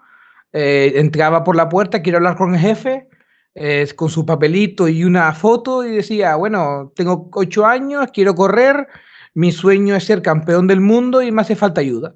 eh, 0.52 0.92
entraba 0.96 1.42
por 1.42 1.56
la 1.56 1.68
puerta, 1.68 2.02
quiero 2.02 2.18
hablar 2.18 2.36
con 2.36 2.54
el 2.54 2.60
jefe, 2.60 3.08
eh, 3.54 3.88
con 3.96 4.10
su 4.10 4.26
papelito 4.26 4.88
y 4.88 5.04
una 5.04 5.32
foto 5.32 5.84
y 5.84 5.96
decía, 5.96 6.36
bueno, 6.36 6.92
tengo 6.94 7.30
8 7.32 7.66
años, 7.66 8.08
quiero 8.12 8.34
correr, 8.34 8.88
mi 9.32 9.52
sueño 9.52 9.96
es 9.96 10.04
ser 10.04 10.22
campeón 10.22 10.66
del 10.66 10.80
mundo 10.80 11.22
y 11.22 11.32
me 11.32 11.42
hace 11.42 11.56
falta 11.56 11.80
ayuda. 11.80 12.14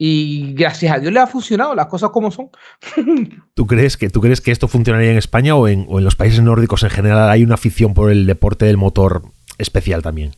Y 0.00 0.54
gracias 0.54 0.94
a 0.94 1.00
Dios 1.00 1.12
le 1.12 1.18
ha 1.18 1.26
funcionado, 1.26 1.74
las 1.74 1.86
cosas 1.86 2.10
como 2.10 2.30
son. 2.30 2.50
¿Tú 3.54 3.66
crees 3.66 3.96
que, 3.96 4.08
tú 4.08 4.20
crees 4.20 4.40
que 4.40 4.52
esto 4.52 4.68
funcionaría 4.68 5.10
en 5.10 5.18
España 5.18 5.56
o 5.56 5.66
en, 5.66 5.86
o 5.88 5.98
en 5.98 6.04
los 6.04 6.14
países 6.14 6.40
nórdicos 6.40 6.84
en 6.84 6.90
general? 6.90 7.28
¿Hay 7.28 7.42
una 7.42 7.54
afición 7.54 7.94
por 7.94 8.12
el 8.12 8.24
deporte 8.24 8.64
del 8.66 8.76
motor 8.76 9.22
especial 9.58 10.02
también? 10.02 10.32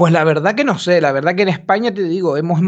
Pues 0.00 0.14
la 0.14 0.24
verdad 0.24 0.54
que 0.54 0.64
no 0.64 0.78
sé, 0.78 1.02
la 1.02 1.12
verdad 1.12 1.34
que 1.34 1.42
en 1.42 1.50
España 1.50 1.92
te 1.92 2.04
digo, 2.04 2.38
hemos 2.38 2.58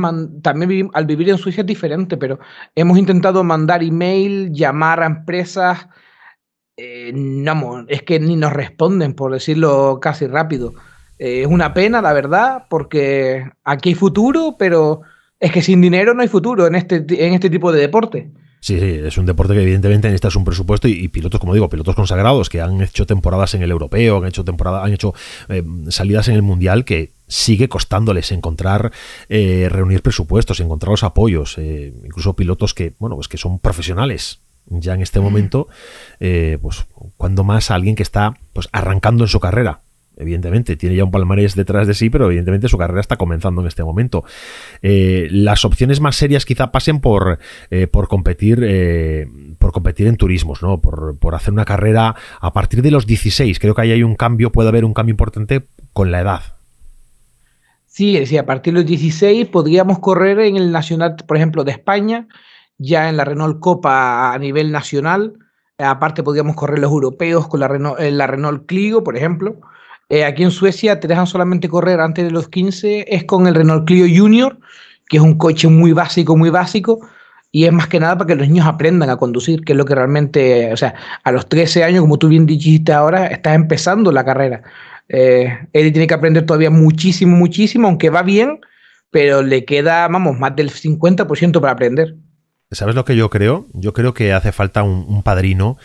también 0.43 0.91
al 0.93 1.07
vivir 1.07 1.31
en 1.31 1.39
Suiza 1.39 1.62
es 1.62 1.67
diferente, 1.67 2.19
pero 2.19 2.39
hemos 2.75 2.99
intentado 2.99 3.43
mandar 3.43 3.83
email, 3.83 4.53
llamar 4.53 5.03
a 5.03 5.07
empresas, 5.07 5.89
eh, 6.77 7.11
no, 7.15 7.87
es 7.89 8.03
que 8.03 8.21
ni 8.21 8.37
nos 8.37 8.53
responden, 8.53 9.15
por 9.15 9.33
decirlo 9.33 9.99
casi 9.99 10.27
rápido. 10.27 10.75
Eh, 11.19 11.41
es 11.41 11.47
una 11.47 11.73
pena, 11.73 12.03
la 12.03 12.12
verdad, 12.12 12.65
porque 12.69 13.51
aquí 13.65 13.91
hay 13.91 13.95
futuro, 13.95 14.57
pero 14.59 15.01
es 15.43 15.51
que 15.51 15.61
sin 15.61 15.81
dinero 15.81 16.15
no 16.15 16.23
hay 16.23 16.29
futuro 16.29 16.69
en 16.69 16.77
este, 16.77 17.05
en 17.09 17.35
este 17.35 17.51
tipo 17.51 17.73
de 17.73 17.81
deporte. 17.81 18.31
Sí, 18.61 18.79
sí, 18.79 19.01
es 19.05 19.19
un 19.19 19.27
deporte 19.27 19.55
que 19.55 19.63
evidentemente 19.63 20.07
necesitas 20.07 20.37
un 20.37 20.45
presupuesto 20.45 20.87
y, 20.87 21.09
pilotos, 21.09 21.41
como 21.41 21.53
digo, 21.53 21.69
pilotos 21.69 21.97
consagrados 21.97 22.49
que 22.49 22.61
han 22.61 22.81
hecho 22.81 23.07
temporadas 23.07 23.53
en 23.55 23.63
el 23.65 23.73
europeo, 23.73 24.19
han 24.19 24.29
hecho 24.29 24.45
temporada, 24.45 24.85
han 24.85 24.93
hecho 24.93 25.15
eh, 25.49 25.65
salidas 25.89 26.29
en 26.29 26.37
el 26.37 26.43
mundial 26.43 26.85
que 26.85 27.11
sigue 27.27 27.69
costándoles 27.69 28.31
encontrar, 28.31 28.93
eh, 29.29 29.67
reunir 29.69 30.01
presupuestos, 30.01 30.61
encontrar 30.61 30.93
los 30.93 31.03
apoyos, 31.03 31.59
eh, 31.59 31.93
incluso 32.05 32.35
pilotos 32.35 32.73
que, 32.73 32.93
bueno, 33.01 33.17
pues 33.17 33.27
que 33.27 33.37
son 33.37 33.59
profesionales 33.59 34.39
ya 34.67 34.95
en 34.95 35.03
este 35.03 35.19
momento, 35.19 35.67
pues 36.21 36.87
cuando 37.17 37.43
más 37.43 37.73
alguien 37.73 37.97
que 37.97 38.05
está 38.05 38.39
pues 38.53 38.69
arrancando 38.71 39.25
en 39.25 39.29
su 39.29 39.41
carrera 39.41 39.81
evidentemente, 40.23 40.76
tiene 40.76 40.97
ya 40.97 41.05
un 41.05 41.11
palmarés 41.11 41.55
detrás 41.55 41.87
de 41.87 41.95
sí, 41.95 42.11
pero 42.11 42.26
evidentemente 42.26 42.69
su 42.69 42.79
carrera 42.79 43.00
está 43.00 43.17
comenzando 43.17 43.61
en 43.61 43.69
este 43.69 43.85
momento. 43.85 44.25
Eh, 44.81 45.29
las 45.31 45.64
opciones 45.64 46.00
más 46.00 46.17
serias 46.17 46.45
quizá 46.45 46.73
pasen 46.73 47.00
por, 47.00 47.38
eh, 47.71 47.87
por 47.87 48.09
competir 48.09 48.61
eh, 48.62 49.29
por 49.59 49.73
competir 49.73 50.07
en 50.07 50.17
turismos, 50.17 50.62
¿no? 50.62 50.81
Por, 50.81 51.19
por, 51.19 51.35
hacer 51.35 51.52
una 51.52 51.64
carrera 51.64 52.17
a 52.41 52.52
partir 52.52 52.83
de 52.83 52.91
los 52.91 53.07
16. 53.07 53.59
Creo 53.59 53.75
que 53.75 53.83
ahí 53.83 53.93
hay 53.93 54.02
un 54.02 54.17
cambio, 54.17 54.50
puede 54.50 54.69
haber 54.69 54.85
un 54.85 54.95
cambio 54.95 55.12
importante 55.12 55.67
con 55.93 56.11
la 56.11 56.21
edad. 56.21 56.43
Sí, 57.87 58.25
sí, 58.25 58.38
a 58.38 58.47
partir 58.47 58.73
de 58.73 58.81
los 58.81 58.88
16 58.88 59.49
podríamos 59.49 59.99
correr 59.99 60.41
en 60.41 60.57
el 60.57 60.73
nacional, 60.73 61.17
por 61.26 61.37
ejemplo, 61.37 61.62
de 61.62 61.73
España, 61.73 62.26
ya 62.79 63.11
en 63.11 63.19
la 63.19 63.25
Renault 63.26 63.61
Copa 63.61 64.33
a 64.33 64.38
nivel 64.38 64.73
nacional. 64.73 65.35
Aparte 65.76 66.23
podríamos 66.23 66.57
correr 66.57 66.79
los 66.79 66.91
europeos 66.91 67.49
con 67.49 67.61
la 67.61 67.69
Renault, 67.69 68.00
la 68.00 68.26
Renault 68.26 68.67
Clio, 68.67 69.05
por 69.05 69.17
ejemplo. 69.17 69.61
Eh, 70.09 70.25
aquí 70.25 70.43
en 70.43 70.51
Suecia 70.51 71.01
te 71.01 71.09
dejan 71.09 71.27
solamente 71.27 71.69
correr 71.69 72.01
antes 72.01 72.25
de 72.25 72.31
los 72.31 72.49
15, 72.49 73.07
es 73.09 73.25
con 73.25 73.47
el 73.47 73.55
Renault 73.55 73.87
Clio 73.87 74.07
Junior, 74.09 74.59
que 75.09 75.17
es 75.17 75.23
un 75.23 75.39
coche 75.39 75.69
muy 75.69 75.93
básico, 75.93 76.37
muy 76.37 76.51
básico, 76.51 77.01
y 77.51 77.65
es 77.65 77.73
más 77.73 77.87
que 77.87 78.01
nada 78.01 78.17
para 78.17 78.29
que 78.29 78.35
los 78.35 78.49
niños 78.49 78.67
aprendan 78.67 79.11
a 79.11 79.17
conducir, 79.17 79.65
que 79.65 79.73
es 79.73 79.77
lo 79.77 79.85
que 79.85 79.95
realmente, 79.95 80.73
o 80.73 80.77
sea, 80.77 80.95
a 81.23 81.33
los 81.33 81.49
13 81.49 81.85
años, 81.85 82.01
como 82.01 82.19
tú 82.19 82.29
bien 82.29 82.47
dijiste 82.47 82.93
ahora, 82.93 83.27
estás 83.27 83.55
empezando 83.55 84.11
la 84.11 84.25
carrera. 84.25 84.63
Eh, 85.09 85.59
él 85.73 85.93
tiene 85.93 86.07
que 86.07 86.15
aprender 86.15 86.47
todavía 86.47 86.71
muchísimo, 86.71 87.37
muchísimo, 87.37 87.89
aunque 87.89 88.11
va 88.11 88.23
bien, 88.23 88.61
pero 89.11 89.43
le 89.43 89.65
queda, 89.67 90.09
vamos, 90.09 90.39
más 90.39 90.57
del 90.57 90.71
50% 90.71 91.61
para 91.61 91.73
aprender. 91.75 92.17
¿Sabes 92.73 92.95
lo 92.95 93.05
que 93.05 93.17
yo 93.17 93.29
creo? 93.29 93.67
Yo 93.75 93.93
creo 93.93 94.14
que 94.14 94.33
hace 94.33 94.50
falta 94.50 94.83
un, 94.83 95.23
padrino, 95.23 95.76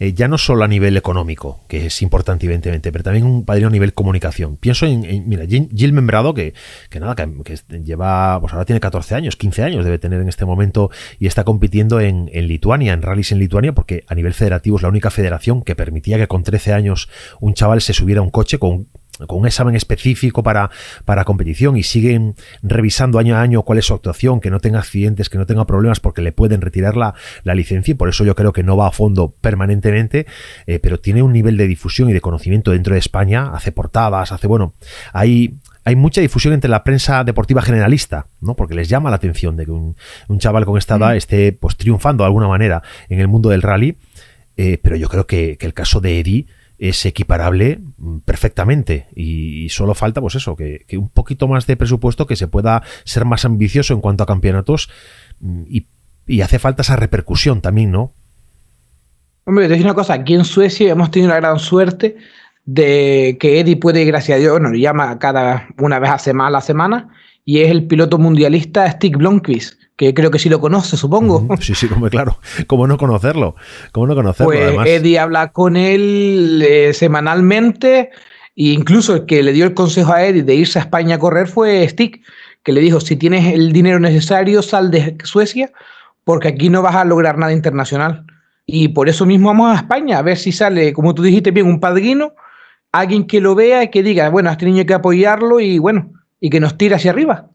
eh, 0.00 0.12
ya 0.12 0.26
no 0.26 0.38
solo 0.38 0.64
a 0.64 0.68
nivel 0.68 0.96
económico, 0.96 1.60
que 1.68 1.86
es 1.86 2.02
importante 2.02 2.46
evidentemente, 2.46 2.90
pero 2.90 3.04
también 3.04 3.24
un 3.24 3.44
padrino 3.44 3.68
a 3.68 3.70
nivel 3.70 3.94
comunicación. 3.94 4.56
Pienso 4.56 4.86
en, 4.86 5.28
mira, 5.28 5.44
Jill 5.46 5.92
Membrado, 5.92 6.34
que, 6.34 6.52
que 6.90 6.98
nada, 6.98 7.14
que, 7.14 7.56
lleva, 7.84 8.40
pues 8.40 8.52
ahora 8.52 8.64
tiene 8.64 8.80
14 8.80 9.14
años, 9.14 9.36
15 9.36 9.62
años 9.62 9.84
debe 9.84 9.98
tener 9.98 10.20
en 10.20 10.28
este 10.28 10.44
momento 10.44 10.90
y 11.20 11.28
está 11.28 11.44
compitiendo 11.44 12.00
en, 12.00 12.28
en 12.32 12.48
Lituania, 12.48 12.92
en 12.92 13.02
rallies 13.02 13.30
en 13.30 13.38
Lituania, 13.38 13.72
porque 13.72 14.04
a 14.08 14.14
nivel 14.16 14.34
federativo 14.34 14.76
es 14.76 14.82
la 14.82 14.88
única 14.88 15.10
federación 15.10 15.62
que 15.62 15.76
permitía 15.76 16.18
que 16.18 16.26
con 16.26 16.42
13 16.42 16.72
años 16.72 17.08
un 17.40 17.54
chaval 17.54 17.80
se 17.80 17.92
subiera 17.92 18.20
a 18.20 18.24
un 18.24 18.30
coche 18.30 18.58
con 18.58 18.88
con 19.26 19.40
un 19.40 19.46
examen 19.46 19.76
específico 19.76 20.42
para, 20.42 20.70
para 21.04 21.24
competición 21.24 21.76
y 21.76 21.82
siguen 21.82 22.34
revisando 22.62 23.18
año 23.18 23.36
a 23.36 23.40
año 23.40 23.62
cuál 23.62 23.78
es 23.78 23.86
su 23.86 23.94
actuación, 23.94 24.40
que 24.40 24.50
no 24.50 24.60
tenga 24.60 24.78
accidentes, 24.78 25.28
que 25.28 25.38
no 25.38 25.46
tenga 25.46 25.66
problemas 25.66 26.00
porque 26.00 26.22
le 26.22 26.32
pueden 26.32 26.60
retirar 26.60 26.96
la, 26.96 27.14
licencia 27.54 27.92
y 27.92 27.94
por 27.94 28.08
eso 28.08 28.24
yo 28.24 28.34
creo 28.34 28.52
que 28.52 28.62
no 28.62 28.76
va 28.76 28.88
a 28.88 28.92
fondo 28.92 29.34
permanentemente, 29.40 30.26
eh, 30.66 30.78
pero 30.78 30.98
tiene 30.98 31.22
un 31.22 31.32
nivel 31.32 31.56
de 31.56 31.66
difusión 31.66 32.08
y 32.08 32.12
de 32.12 32.20
conocimiento 32.20 32.70
dentro 32.70 32.94
de 32.94 32.98
España, 32.98 33.50
hace 33.52 33.72
portadas, 33.72 34.32
hace, 34.32 34.46
bueno, 34.46 34.74
hay, 35.12 35.58
hay 35.84 35.96
mucha 35.96 36.20
difusión 36.20 36.54
entre 36.54 36.70
la 36.70 36.82
prensa 36.82 37.24
deportiva 37.24 37.60
generalista, 37.60 38.26
¿no? 38.40 38.54
Porque 38.56 38.74
les 38.74 38.88
llama 38.88 39.10
la 39.10 39.16
atención 39.16 39.56
de 39.56 39.66
que 39.66 39.70
un, 39.70 39.96
chaval 40.38 40.64
con 40.64 40.78
esta 40.78 40.96
edad 40.96 41.14
esté 41.14 41.52
pues 41.52 41.76
triunfando 41.76 42.24
de 42.24 42.26
alguna 42.26 42.48
manera 42.48 42.82
en 43.08 43.20
el 43.20 43.28
mundo 43.28 43.50
del 43.50 43.62
rally, 43.62 43.96
eh, 44.56 44.78
pero 44.82 44.96
yo 44.96 45.08
creo 45.08 45.26
que, 45.26 45.56
que 45.58 45.66
el 45.66 45.74
caso 45.74 46.00
de 46.00 46.20
Eddie 46.20 46.46
es 46.82 47.06
equiparable 47.06 47.78
mm, 47.96 48.18
perfectamente 48.18 49.06
y 49.14 49.68
solo 49.68 49.94
falta 49.94 50.20
pues 50.20 50.34
eso, 50.34 50.56
que, 50.56 50.84
un 50.94 51.08
poquito 51.08 51.46
más 51.46 51.68
de 51.68 51.76
presupuesto, 51.76 52.26
que 52.26 52.34
se 52.34 52.48
pueda 52.48 52.82
ser 53.04 53.24
más 53.24 53.44
ambicioso 53.44 53.94
en 53.94 54.00
cuanto 54.00 54.24
a 54.24 54.26
campeonatos 54.26 54.90
mm, 55.38 55.62
y, 55.68 55.86
hace 56.40 56.58
falta 56.58 56.82
esa 56.82 56.96
repercusión 56.96 57.60
también, 57.60 57.92
¿no? 57.92 58.12
Hombre, 59.44 59.68
te 59.68 59.74
digo 59.74 59.86
una 59.86 59.94
cosa, 59.94 60.14
aquí 60.14 60.34
en 60.34 60.44
Suecia 60.44 60.90
hemos 60.90 61.10
tenido 61.10 61.30
la 61.30 61.40
gran 61.40 61.58
suerte 61.58 62.16
de 62.64 63.36
que 63.38 63.60
Eddie 63.60 63.76
puede, 63.76 64.04
gracias 64.04 64.36
a 64.36 64.40
Dios, 64.40 64.60
nos 64.60 64.72
llama 64.76 65.18
cada 65.18 65.68
una 65.78 66.00
vez 66.00 66.10
a 66.10 66.18
semana, 66.18 66.48
a 66.48 66.52
la 66.52 66.60
semana, 66.60 67.08
y 67.44 67.60
es 67.60 67.70
el 67.70 67.86
piloto 67.86 68.18
mundialista 68.18 68.90
Stig 68.90 69.16
Blomqvist, 69.16 69.81
que 69.96 70.14
creo 70.14 70.30
que 70.30 70.38
sí 70.38 70.48
lo 70.48 70.60
conoce, 70.60 70.96
supongo. 70.96 71.46
Sí, 71.60 71.74
sí, 71.74 71.88
como, 71.88 72.08
claro. 72.08 72.38
¿Cómo 72.66 72.86
no 72.86 72.96
conocerlo? 72.98 73.54
¿Cómo 73.92 74.06
no 74.06 74.14
conocerlo? 74.14 74.52
Pues 74.52 74.88
Eddie 74.88 75.18
habla 75.18 75.52
con 75.52 75.76
él 75.76 76.64
eh, 76.66 76.92
semanalmente, 76.94 78.10
e 78.56 78.64
incluso 78.64 79.14
el 79.14 79.26
que 79.26 79.42
le 79.42 79.52
dio 79.52 79.64
el 79.64 79.74
consejo 79.74 80.12
a 80.12 80.24
Eddie 80.24 80.42
de 80.42 80.54
irse 80.54 80.78
a 80.78 80.82
España 80.82 81.16
a 81.16 81.18
correr 81.18 81.46
fue 81.46 81.86
Stig, 81.88 82.22
que 82.62 82.72
le 82.72 82.80
dijo, 82.80 83.00
si 83.00 83.16
tienes 83.16 83.52
el 83.52 83.72
dinero 83.72 83.98
necesario, 83.98 84.62
sal 84.62 84.90
de 84.90 85.16
Suecia, 85.24 85.72
porque 86.24 86.48
aquí 86.48 86.68
no 86.68 86.82
vas 86.82 86.96
a 86.96 87.04
lograr 87.04 87.38
nada 87.38 87.52
internacional. 87.52 88.24
Y 88.66 88.88
por 88.88 89.08
eso 89.08 89.26
mismo 89.26 89.48
vamos 89.48 89.72
a 89.72 89.80
España, 89.80 90.18
a 90.18 90.22
ver 90.22 90.38
si 90.38 90.52
sale, 90.52 90.92
como 90.92 91.14
tú 91.14 91.22
dijiste 91.22 91.50
bien, 91.50 91.66
un 91.66 91.80
padrino, 91.80 92.34
alguien 92.92 93.26
que 93.26 93.40
lo 93.40 93.54
vea 93.54 93.82
y 93.82 93.90
que 93.90 94.02
diga, 94.02 94.28
bueno, 94.28 94.50
a 94.50 94.52
este 94.52 94.66
niño 94.66 94.80
hay 94.80 94.86
que 94.86 94.94
apoyarlo 94.94 95.60
y 95.60 95.78
bueno, 95.78 96.12
y 96.40 96.50
que 96.50 96.60
nos 96.60 96.78
tire 96.78 96.94
hacia 96.94 97.10
arriba. 97.10 97.48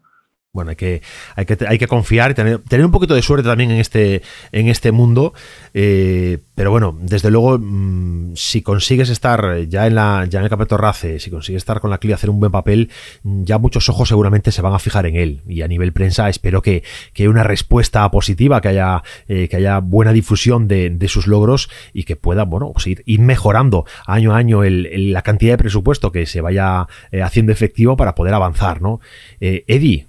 Bueno, 0.58 0.72
hay 0.72 0.76
que, 0.76 1.04
hay 1.36 1.46
que, 1.46 1.56
hay 1.68 1.78
que 1.78 1.86
confiar 1.86 2.32
y 2.32 2.34
tener, 2.34 2.58
tener, 2.68 2.84
un 2.84 2.92
poquito 2.92 3.14
de 3.14 3.22
suerte 3.22 3.48
también 3.48 3.70
en 3.70 3.78
este, 3.78 4.24
en 4.52 4.70
este 4.70 4.92
mundo. 4.92 5.36
Eh, 5.76 6.40
pero 6.56 6.72
bueno, 6.72 6.98
desde 7.00 7.30
luego, 7.30 7.60
mm, 7.60 8.32
si 8.34 8.64
consigues 8.64 9.12
estar 9.12 9.68
ya 9.68 9.86
en, 9.86 9.94
la, 9.94 10.26
ya 10.28 10.40
en 10.40 10.46
el 10.46 10.50
campeonato 10.50 10.78
RACE, 10.78 11.20
si 11.20 11.30
consigues 11.30 11.62
estar 11.62 11.80
con 11.80 11.92
la 11.92 12.00
CLI 12.00 12.14
hacer 12.14 12.32
un 12.32 12.40
buen 12.40 12.52
papel, 12.52 12.90
mm, 13.22 13.44
ya 13.44 13.60
muchos 13.60 13.88
ojos 13.90 14.10
seguramente 14.10 14.52
se 14.52 14.64
van 14.64 14.74
a 14.74 14.80
fijar 14.80 15.06
en 15.06 15.16
él. 15.16 15.44
Y 15.48 15.62
a 15.62 15.68
nivel 15.68 15.94
prensa 15.94 16.28
espero 16.28 16.64
que, 16.64 16.82
que 17.14 17.22
haya 17.22 17.30
una 17.30 17.44
respuesta 17.44 18.10
positiva, 18.10 18.60
que 18.60 18.70
haya, 18.70 19.04
eh, 19.28 19.48
que 19.48 19.58
haya 19.58 19.78
buena 19.78 20.12
difusión 20.12 20.68
de, 20.68 20.90
de, 20.90 21.08
sus 21.08 21.28
logros 21.28 21.70
y 21.94 22.06
que 22.06 22.16
pueda, 22.16 22.46
bueno, 22.46 22.72
pues 22.74 22.88
ir, 22.88 23.20
mejorando 23.20 23.86
año 24.08 24.34
a 24.34 24.38
año 24.38 24.64
el, 24.64 25.14
la 25.14 25.22
cantidad 25.22 25.54
de 25.54 25.58
presupuesto 25.60 26.12
que 26.12 26.26
se 26.26 26.42
vaya 26.42 26.88
eh, 27.12 27.22
haciendo 27.22 27.52
efectivo 27.52 27.96
para 27.96 28.16
poder 28.16 28.34
avanzar, 28.34 28.82
¿no? 28.82 29.02
Eddie, 29.40 30.08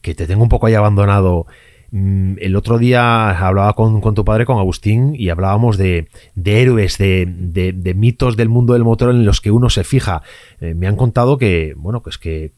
que 0.00 0.14
te 0.14 0.26
tengo 0.26 0.42
un 0.42 0.48
poco 0.48 0.66
ahí 0.66 0.74
abandonado. 0.74 1.46
Mm, 1.90 2.34
el 2.40 2.54
otro 2.56 2.78
día 2.78 3.30
hablaba 3.30 3.72
con, 3.74 4.00
tu 4.14 4.24
padre, 4.24 4.44
con 4.44 4.58
Agustín, 4.58 5.14
y 5.14 5.30
hablábamos 5.30 5.78
de, 5.78 6.08
héroes, 6.44 6.98
de, 6.98 7.94
mitos 7.96 8.36
del 8.36 8.48
mundo 8.48 8.74
del 8.74 8.84
motor 8.84 9.10
en 9.10 9.24
los 9.24 9.40
que 9.40 9.50
uno 9.50 9.70
se 9.70 9.84
fija. 9.84 10.22
Eh, 10.60 10.74
me 10.74 10.86
han 10.86 10.96
contado 10.96 11.38
que, 11.38 11.74
bueno, 11.76 12.02
pues 12.02 12.18
que, 12.18 12.52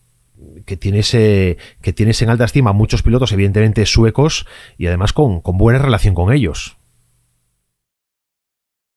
que 0.67 0.77
tienes, 0.77 1.11
que 1.11 1.93
tienes 1.95 2.21
en 2.23 2.31
alta 2.31 2.45
estima 2.45 2.73
muchos 2.73 3.03
pilotos, 3.03 3.33
evidentemente 3.33 3.87
suecos, 3.87 4.47
y 4.79 4.87
además 4.87 5.13
con, 5.13 5.43
buena 5.45 5.79
relación 5.79 6.15
con 6.15 6.33
ellos. 6.33 6.77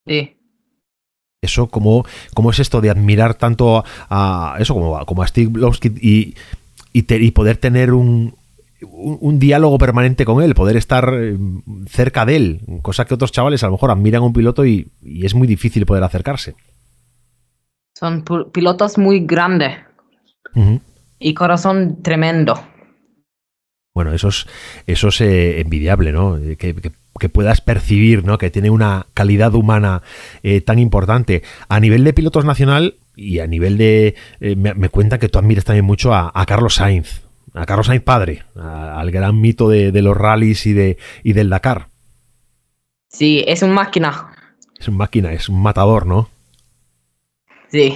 Sí. 0.05 0.37
Eso, 1.41 1.67
¿cómo, 1.67 2.05
cómo 2.33 2.51
es 2.51 2.59
esto 2.59 2.79
de 2.79 2.89
admirar 2.89 3.35
tanto 3.35 3.83
a, 4.09 4.55
eso 4.59 4.73
como, 4.73 5.05
como 5.05 5.23
a 5.23 5.27
Steve 5.27 5.47
Blomsky 5.47 5.89
y 6.01 6.35
y, 6.93 7.31
poder 7.31 7.57
tener 7.57 7.91
un, 7.91 8.35
un, 8.81 9.39
diálogo 9.39 9.77
permanente 9.77 10.25
con 10.25 10.43
él, 10.43 10.53
poder 10.53 10.77
estar 10.77 11.11
eh, 11.13 11.37
cerca 11.87 12.25
de 12.25 12.35
él, 12.35 12.61
cosa 12.81 13.05
que 13.05 13.15
otros 13.15 13.31
chavales 13.31 13.63
a 13.63 13.67
lo 13.67 13.73
mejor 13.73 13.91
admiran 13.91 14.21
a 14.21 14.25
un 14.25 14.33
piloto 14.33 14.65
y, 14.65 14.91
es 15.03 15.33
muy 15.33 15.47
difícil 15.47 15.85
poder 15.85 16.03
acercarse. 16.03 16.55
Son 17.95 18.23
pilotos 18.51 18.97
muy 18.97 19.21
grandes 19.21 19.77
y 21.19 21.33
corazón 21.33 22.01
tremendo. 22.03 22.59
Bueno, 23.93 24.13
eso 24.13 24.29
es, 24.29 24.47
eso 24.87 25.09
es 25.09 25.21
eh, 25.21 25.61
envidiable, 25.61 26.11
¿no? 26.11 26.37
Que, 26.57 26.75
puedas 27.31 27.61
percibir, 27.61 28.25
¿no? 28.25 28.37
Que 28.37 28.49
tiene 28.49 28.69
una 28.69 29.05
calidad 29.13 29.53
humana 29.53 30.01
eh, 30.41 30.59
tan 30.59 30.77
importante. 30.79 31.43
A 31.69 31.79
nivel 31.79 32.03
de 32.03 32.11
pilotos 32.11 32.43
nacional, 32.43 32.95
y 33.15 33.39
a 33.39 33.47
nivel 33.47 33.77
de... 33.77 34.15
Eh, 34.39 34.55
me, 34.55 34.73
me, 34.73 34.89
cuentan 34.89 35.19
que 35.19 35.29
tú 35.29 35.39
admiras 35.39 35.65
también 35.65 35.85
mucho 35.85 36.13
a, 36.13 36.31
Carlos 36.45 36.75
Sainz, 36.75 37.23
a 37.53 37.65
Carlos 37.65 37.87
Sainz 37.87 38.03
padre, 38.03 38.43
al 38.55 39.11
gran 39.11 39.39
mito 39.39 39.69
de, 39.69 39.91
los 40.01 40.17
rallies 40.17 40.65
y, 40.65 40.73
de, 40.73 40.97
y 41.23 41.33
del 41.33 41.49
Dakar. 41.49 41.87
Sí, 43.09 43.43
es 43.47 43.61
un 43.61 43.71
máquina. 43.71 44.31
Es 44.79 44.87
un 44.87 44.97
máquina, 44.97 45.31
es 45.33 45.49
un 45.49 45.61
matador, 45.61 46.05
¿no? 46.05 46.29
Sí. 47.69 47.95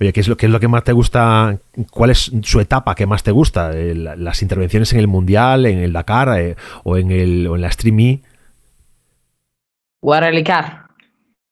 Oye, 0.00 0.12
¿qué 0.12 0.20
es, 0.20 0.28
lo, 0.28 0.36
¿qué 0.36 0.46
es 0.46 0.52
lo 0.52 0.60
que 0.60 0.68
más 0.68 0.84
te 0.84 0.92
gusta? 0.92 1.58
¿Cuál 1.90 2.10
es 2.10 2.30
su 2.42 2.60
etapa 2.60 2.94
que 2.94 3.06
más 3.06 3.24
te 3.24 3.32
gusta? 3.32 3.72
Eh, 3.74 3.94
¿Las 3.94 4.42
intervenciones 4.42 4.92
en 4.92 5.00
el 5.00 5.08
Mundial, 5.08 5.66
en 5.66 5.78
el 5.78 5.92
Dakar 5.92 6.40
eh, 6.40 6.56
o, 6.84 6.96
en 6.96 7.10
el, 7.10 7.46
o 7.48 7.56
en 7.56 7.62
la 7.62 7.70
Streamy? 7.70 8.22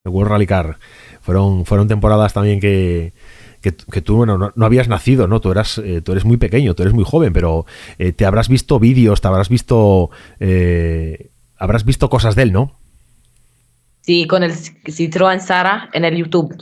Car. 0.07 0.15
World 0.15 0.31
Rally 0.31 0.47
Car. 0.47 0.79
Fueron, 1.21 1.67
fueron 1.67 1.89
temporadas 1.89 2.33
también 2.33 2.61
que, 2.61 3.13
que, 3.61 3.73
tú 3.73 4.17
bueno, 4.17 4.53
no, 4.55 4.67
habías 4.67 4.89
nacido, 4.89 5.27
¿no? 5.27 5.41
Tú, 5.41 5.51
eras, 5.51 5.79
eh, 5.79 6.01
tú 6.03 6.13
eres 6.13 6.25
muy 6.25 6.37
pequeño, 6.37 6.75
tú 6.75 6.83
eres 6.83 6.95
muy 6.95 7.05
joven, 7.05 7.33
pero 7.33 7.67
te 7.97 8.25
habrás 8.25 8.49
visto 8.49 8.79
vídeos, 8.79 9.21
te 9.21 9.29
habrás 9.29 9.49
visto... 9.49 10.11
habrás 11.59 11.85
visto 11.85 12.09
cosas 12.09 12.37
de 12.37 12.43
él, 12.43 12.53
¿no? 12.53 12.77
Sí, 14.03 14.29
con 14.29 14.45
el 14.45 14.53
Citroën 14.53 15.41
Sara 15.41 15.91
en 15.93 16.05
el 16.05 16.17
YouTube. 16.17 16.55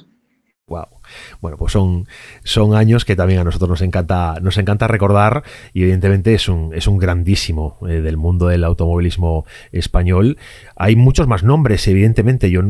Bueno, 1.40 1.56
pues 1.56 1.72
son, 1.72 2.06
son 2.42 2.74
años 2.74 3.04
que 3.04 3.16
también 3.16 3.40
a 3.40 3.44
nosotros 3.44 3.70
nos 3.70 3.82
encanta, 3.82 4.36
nos 4.40 4.58
encanta 4.58 4.86
recordar 4.88 5.42
y 5.72 5.82
evidentemente 5.82 6.34
es 6.34 6.48
un, 6.48 6.74
es 6.74 6.86
un 6.86 6.98
grandísimo 6.98 7.78
eh, 7.88 8.00
del 8.00 8.16
mundo 8.16 8.48
del 8.48 8.64
automovilismo 8.64 9.46
español. 9.72 10.38
Hay 10.76 10.96
muchos 10.96 11.26
más 11.26 11.42
nombres, 11.42 11.86
evidentemente. 11.88 12.50
Yo 12.50 12.62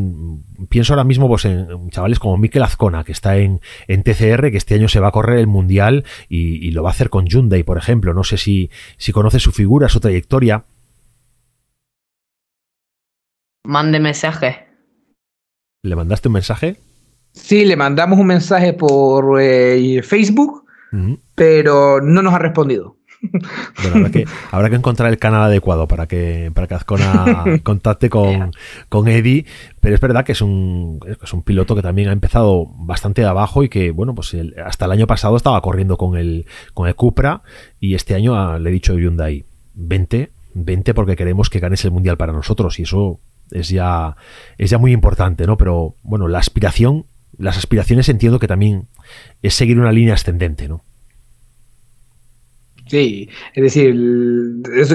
pienso 0.68 0.92
ahora 0.92 1.04
mismo 1.04 1.28
pues, 1.28 1.44
en 1.44 1.90
chavales 1.90 2.18
como 2.18 2.36
Mikel 2.36 2.62
Azcona, 2.62 3.04
que 3.04 3.12
está 3.12 3.36
en, 3.36 3.60
en 3.88 4.02
TCR, 4.02 4.50
que 4.50 4.56
este 4.56 4.74
año 4.74 4.88
se 4.88 5.00
va 5.00 5.08
a 5.08 5.12
correr 5.12 5.38
el 5.38 5.46
Mundial 5.46 6.04
y, 6.28 6.70
lo 6.74 6.82
va 6.82 6.90
a 6.90 6.92
hacer 6.92 7.10
con 7.10 7.26
Hyundai, 7.26 7.62
por 7.62 7.78
ejemplo. 7.78 8.14
No 8.14 8.24
sé 8.24 8.36
si, 8.36 8.70
si 8.96 9.12
conoce 9.12 9.38
su 9.38 9.52
figura, 9.52 9.88
su 9.88 10.00
trayectoria. 10.00 10.64
Mande 13.64 14.00
mensaje. 14.00 14.66
¿Le 15.82 15.96
mandaste 15.96 16.28
un 16.28 16.34
mensaje? 16.34 16.76
Sí, 17.34 17.64
le 17.64 17.76
mandamos 17.76 18.18
un 18.18 18.28
mensaje 18.28 18.72
por 18.72 19.40
eh, 19.40 20.02
Facebook, 20.02 20.64
pero 21.34 22.00
no 22.00 22.22
nos 22.22 22.32
ha 22.32 22.38
respondido. 22.38 22.96
Bueno, 23.82 23.96
habrá 23.96 24.10
que, 24.10 24.24
habrá 24.50 24.70
que 24.70 24.76
encontrar 24.76 25.10
el 25.10 25.18
canal 25.18 25.42
adecuado 25.42 25.88
para 25.88 26.06
que, 26.06 26.50
para 26.54 26.66
que 26.66 26.74
Azcona 26.74 27.44
contacte 27.62 28.08
con, 28.08 28.52
con 28.88 29.08
Eddie, 29.08 29.46
pero 29.80 29.94
es 29.94 30.00
verdad 30.00 30.24
que 30.24 30.32
es 30.32 30.42
un, 30.42 31.00
es 31.22 31.32
un 31.32 31.42
piloto 31.42 31.74
que 31.74 31.82
también 31.82 32.08
ha 32.08 32.12
empezado 32.12 32.66
bastante 32.76 33.22
de 33.22 33.28
abajo 33.28 33.62
y 33.62 33.68
que, 33.68 33.90
bueno, 33.90 34.14
pues 34.14 34.36
hasta 34.64 34.84
el 34.84 34.92
año 34.92 35.06
pasado 35.06 35.36
estaba 35.36 35.60
corriendo 35.60 35.96
con 35.96 36.16
el, 36.16 36.46
con 36.74 36.86
el 36.86 36.94
Cupra 36.94 37.42
y 37.80 37.94
este 37.94 38.14
año 38.14 38.58
le 38.58 38.70
he 38.70 38.72
dicho 38.72 38.92
a 38.92 38.96
Hyundai, 38.96 39.44
20, 39.74 40.30
20 40.54 40.94
porque 40.94 41.16
queremos 41.16 41.50
que 41.50 41.60
ganes 41.60 41.84
el 41.84 41.90
Mundial 41.90 42.16
para 42.16 42.32
nosotros 42.32 42.78
y 42.78 42.82
eso 42.82 43.20
es 43.50 43.68
ya, 43.68 44.16
es 44.58 44.70
ya 44.70 44.78
muy 44.78 44.92
importante, 44.92 45.46
¿no? 45.46 45.56
Pero 45.56 45.96
bueno, 46.02 46.28
la 46.28 46.38
aspiración, 46.38 47.06
las 47.38 47.56
aspiraciones 47.56 48.08
entiendo 48.08 48.38
que 48.38 48.48
también 48.48 48.88
es 49.42 49.54
seguir 49.54 49.78
una 49.78 49.92
línea 49.92 50.14
ascendente, 50.14 50.68
¿no? 50.68 50.82
Sí, 52.86 53.28
es 53.54 53.62
decir, 53.62 53.94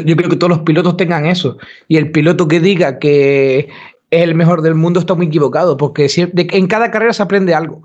yo 0.06 0.16
creo 0.16 0.30
que 0.30 0.36
todos 0.36 0.50
los 0.52 0.60
pilotos 0.60 0.96
tengan 0.96 1.26
eso. 1.26 1.58
Y 1.88 1.98
el 1.98 2.12
piloto 2.12 2.48
que 2.48 2.60
diga 2.60 3.00
que 3.00 3.70
es 4.12 4.22
el 4.22 4.36
mejor 4.36 4.62
del 4.62 4.76
mundo 4.76 5.00
está 5.00 5.16
muy 5.16 5.28
equivocado, 5.28 5.76
porque 5.78 6.08
en 6.36 6.68
cada 6.68 6.92
carrera 6.92 7.14
se 7.14 7.24
aprende 7.24 7.54
algo. 7.54 7.82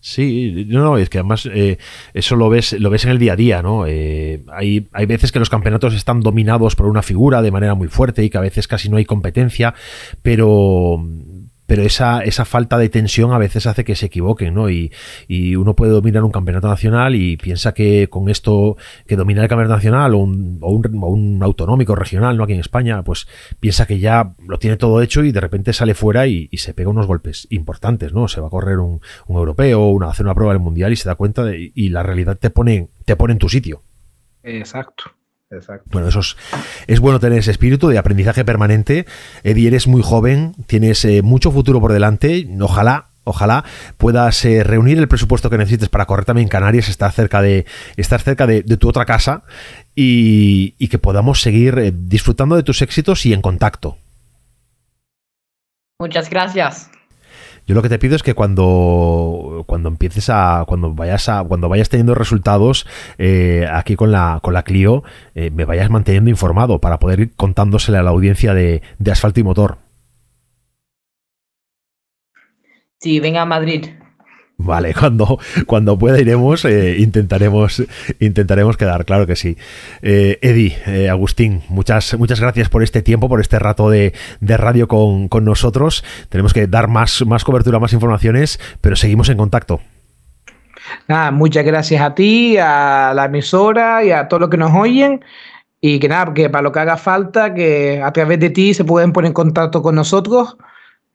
Sí, 0.00 0.66
no, 0.68 0.98
es 0.98 1.08
que 1.08 1.18
además 1.18 1.48
eh, 1.52 1.78
eso 2.14 2.36
lo 2.36 2.48
ves, 2.48 2.74
lo 2.78 2.90
ves 2.90 3.04
en 3.06 3.10
el 3.10 3.18
día 3.18 3.32
a 3.32 3.36
día, 3.36 3.60
¿no? 3.60 3.86
Eh, 3.88 4.44
hay, 4.52 4.86
hay 4.92 5.06
veces 5.06 5.32
que 5.32 5.40
los 5.40 5.50
campeonatos 5.50 5.94
están 5.94 6.20
dominados 6.20 6.76
por 6.76 6.86
una 6.86 7.02
figura 7.02 7.42
de 7.42 7.50
manera 7.50 7.74
muy 7.74 7.88
fuerte 7.88 8.22
y 8.22 8.30
que 8.30 8.38
a 8.38 8.42
veces 8.42 8.68
casi 8.68 8.88
no 8.88 8.98
hay 8.98 9.04
competencia, 9.04 9.74
pero 10.22 11.04
pero 11.66 11.82
esa, 11.82 12.20
esa 12.20 12.44
falta 12.44 12.78
de 12.78 12.88
tensión 12.88 13.32
a 13.32 13.38
veces 13.38 13.66
hace 13.66 13.84
que 13.84 13.94
se 13.94 14.06
equivoquen, 14.06 14.54
¿no? 14.54 14.70
Y, 14.70 14.92
y, 15.28 15.56
uno 15.56 15.74
puede 15.74 15.92
dominar 15.92 16.24
un 16.24 16.30
campeonato 16.30 16.68
nacional 16.68 17.14
y 17.14 17.36
piensa 17.36 17.74
que 17.74 18.08
con 18.08 18.28
esto, 18.28 18.76
que 19.06 19.16
domina 19.16 19.42
el 19.42 19.48
campeonato 19.48 19.74
nacional 19.74 20.14
o 20.14 20.18
un, 20.18 20.58
o 20.60 20.70
un, 20.70 21.02
un, 21.02 21.42
autonómico 21.42 21.94
regional, 21.94 22.36
¿no? 22.36 22.44
Aquí 22.44 22.52
en 22.52 22.60
España, 22.60 23.02
pues 23.02 23.26
piensa 23.60 23.86
que 23.86 23.98
ya 23.98 24.34
lo 24.46 24.58
tiene 24.58 24.76
todo 24.76 25.02
hecho 25.02 25.24
y 25.24 25.32
de 25.32 25.40
repente 25.40 25.72
sale 25.72 25.94
fuera 25.94 26.26
y, 26.26 26.48
se 26.56 26.72
pega 26.72 26.88
unos 26.88 27.06
golpes 27.06 27.46
importantes, 27.50 28.14
¿no? 28.14 28.28
Se 28.28 28.40
va 28.40 28.46
a 28.46 28.50
correr 28.50 28.78
un, 28.78 29.00
un 29.26 29.36
europeo, 29.36 29.88
una, 29.88 30.08
hacer 30.08 30.24
una 30.24 30.34
prueba 30.34 30.54
del 30.54 30.62
mundial 30.62 30.92
y 30.92 30.96
se 30.96 31.08
da 31.08 31.14
cuenta 31.14 31.44
y 31.54 31.88
la 31.90 32.02
realidad 32.02 32.38
te 32.38 32.48
pone, 32.48 32.88
te 33.04 33.14
pone 33.14 33.34
en 33.34 33.38
tu 33.38 33.48
sitio. 33.50 33.82
Exacto. 34.42 35.15
Exacto. 35.50 35.88
Bueno, 35.92 36.08
eso 36.08 36.20
es, 36.86 37.00
bueno 37.00 37.20
tener 37.20 37.38
ese 37.38 37.52
espíritu 37.52 37.88
de 37.88 37.98
aprendizaje 37.98 38.44
permanente. 38.44 39.06
Eddie, 39.44 39.68
eres 39.68 39.86
muy 39.86 40.02
joven, 40.02 40.54
tienes 40.66 41.04
eh, 41.04 41.22
mucho 41.22 41.52
futuro 41.52 41.80
por 41.80 41.92
delante. 41.92 42.48
Ojalá 42.60 43.08
ojalá 43.26 43.64
puedas 43.96 44.44
eh, 44.44 44.62
reunir 44.62 44.98
el 44.98 45.08
presupuesto 45.08 45.50
que 45.50 45.58
necesites 45.58 45.88
para 45.88 46.06
correr 46.06 46.24
también 46.24 46.48
Canarias, 46.48 46.88
estar 46.88 47.10
cerca 47.10 47.42
de, 47.42 47.66
estar 47.96 48.20
cerca 48.22 48.46
de, 48.46 48.62
tu 48.62 48.88
otra 48.88 49.04
casa 49.04 49.42
y, 49.94 50.70
que 50.88 50.98
podamos 50.98 51.42
seguir 51.42 51.78
eh, 51.78 51.92
disfrutando 51.92 52.54
de 52.54 52.62
tus 52.62 52.82
éxitos 52.82 53.26
y 53.26 53.32
en 53.32 53.42
contacto. 53.42 53.98
Muchas 55.98 56.30
gracias. 56.30 56.90
Yo 57.66 57.74
lo 57.74 57.82
que 57.82 57.88
te 57.88 57.98
pido 57.98 58.14
es 58.14 58.22
que 58.22 58.34
cuando, 58.34 59.64
cuando 59.66 59.88
empieces 59.88 60.30
a, 60.30 60.64
cuando 60.68 60.94
vayas 60.94 61.28
a, 61.28 61.42
cuando 61.42 61.68
vayas 61.68 61.88
teniendo 61.88 62.14
resultados 62.14 62.86
eh, 63.18 63.66
aquí 63.70 63.96
con 63.96 64.12
la, 64.12 64.38
con 64.40 64.54
la 64.54 64.62
Clio, 64.62 65.02
eh, 65.34 65.50
me 65.50 65.64
vayas 65.64 65.90
manteniendo 65.90 66.30
informado 66.30 66.80
para 66.80 67.00
poder 67.00 67.20
ir 67.20 67.34
contándosele 67.34 67.98
a 67.98 68.04
la 68.04 68.10
audiencia 68.10 68.54
de, 68.54 68.82
de 68.98 69.10
asfalto 69.10 69.40
y 69.40 69.42
motor. 69.42 69.78
Sí, 72.98 73.18
venga 73.18 73.42
a 73.42 73.46
Madrid. 73.46 73.86
Vale, 74.58 74.94
cuando, 74.98 75.38
cuando 75.66 75.98
pueda 75.98 76.20
iremos, 76.20 76.64
eh, 76.64 76.96
intentaremos, 76.98 77.82
intentaremos 78.20 78.76
quedar, 78.76 79.04
claro 79.04 79.26
que 79.26 79.36
sí. 79.36 79.56
Eh, 80.02 80.38
Eddie, 80.40 80.76
eh, 80.86 81.10
Agustín, 81.10 81.62
muchas, 81.68 82.18
muchas 82.18 82.40
gracias 82.40 82.68
por 82.68 82.82
este 82.82 83.02
tiempo, 83.02 83.28
por 83.28 83.40
este 83.40 83.58
rato 83.58 83.90
de, 83.90 84.12
radio 84.40 84.88
con, 84.88 85.28
nosotros. 85.44 86.04
Tenemos 86.30 86.54
que 86.54 86.66
dar 86.66 86.88
más, 86.88 87.24
más 87.26 87.44
cobertura, 87.44 87.78
más 87.78 87.92
informaciones, 87.92 88.58
pero 88.80 88.96
seguimos 88.96 89.28
en 89.28 89.36
contacto. 89.36 89.80
Nada, 91.08 91.30
muchas 91.30 91.64
gracias 91.64 92.00
a 92.00 92.14
ti, 92.14 92.56
a 92.58 93.12
la 93.14 93.26
emisora 93.26 94.04
y 94.04 94.12
a 94.12 94.28
todos 94.28 94.42
los 94.42 94.50
que 94.50 94.56
nos 94.56 94.72
oyen. 94.72 95.24
Y 95.80 95.98
que 95.98 96.08
nada, 96.08 96.32
que 96.32 96.48
para 96.48 96.62
lo 96.62 96.72
que 96.72 96.80
haga 96.80 96.96
falta, 96.96 97.52
que 97.52 98.00
a 98.02 98.10
través 98.12 98.40
de 98.40 98.50
ti 98.50 98.72
se 98.72 98.84
pueden 98.84 99.12
poner 99.12 99.28
en 99.28 99.34
contacto 99.34 99.82
con 99.82 99.94
nosotros 99.94 100.56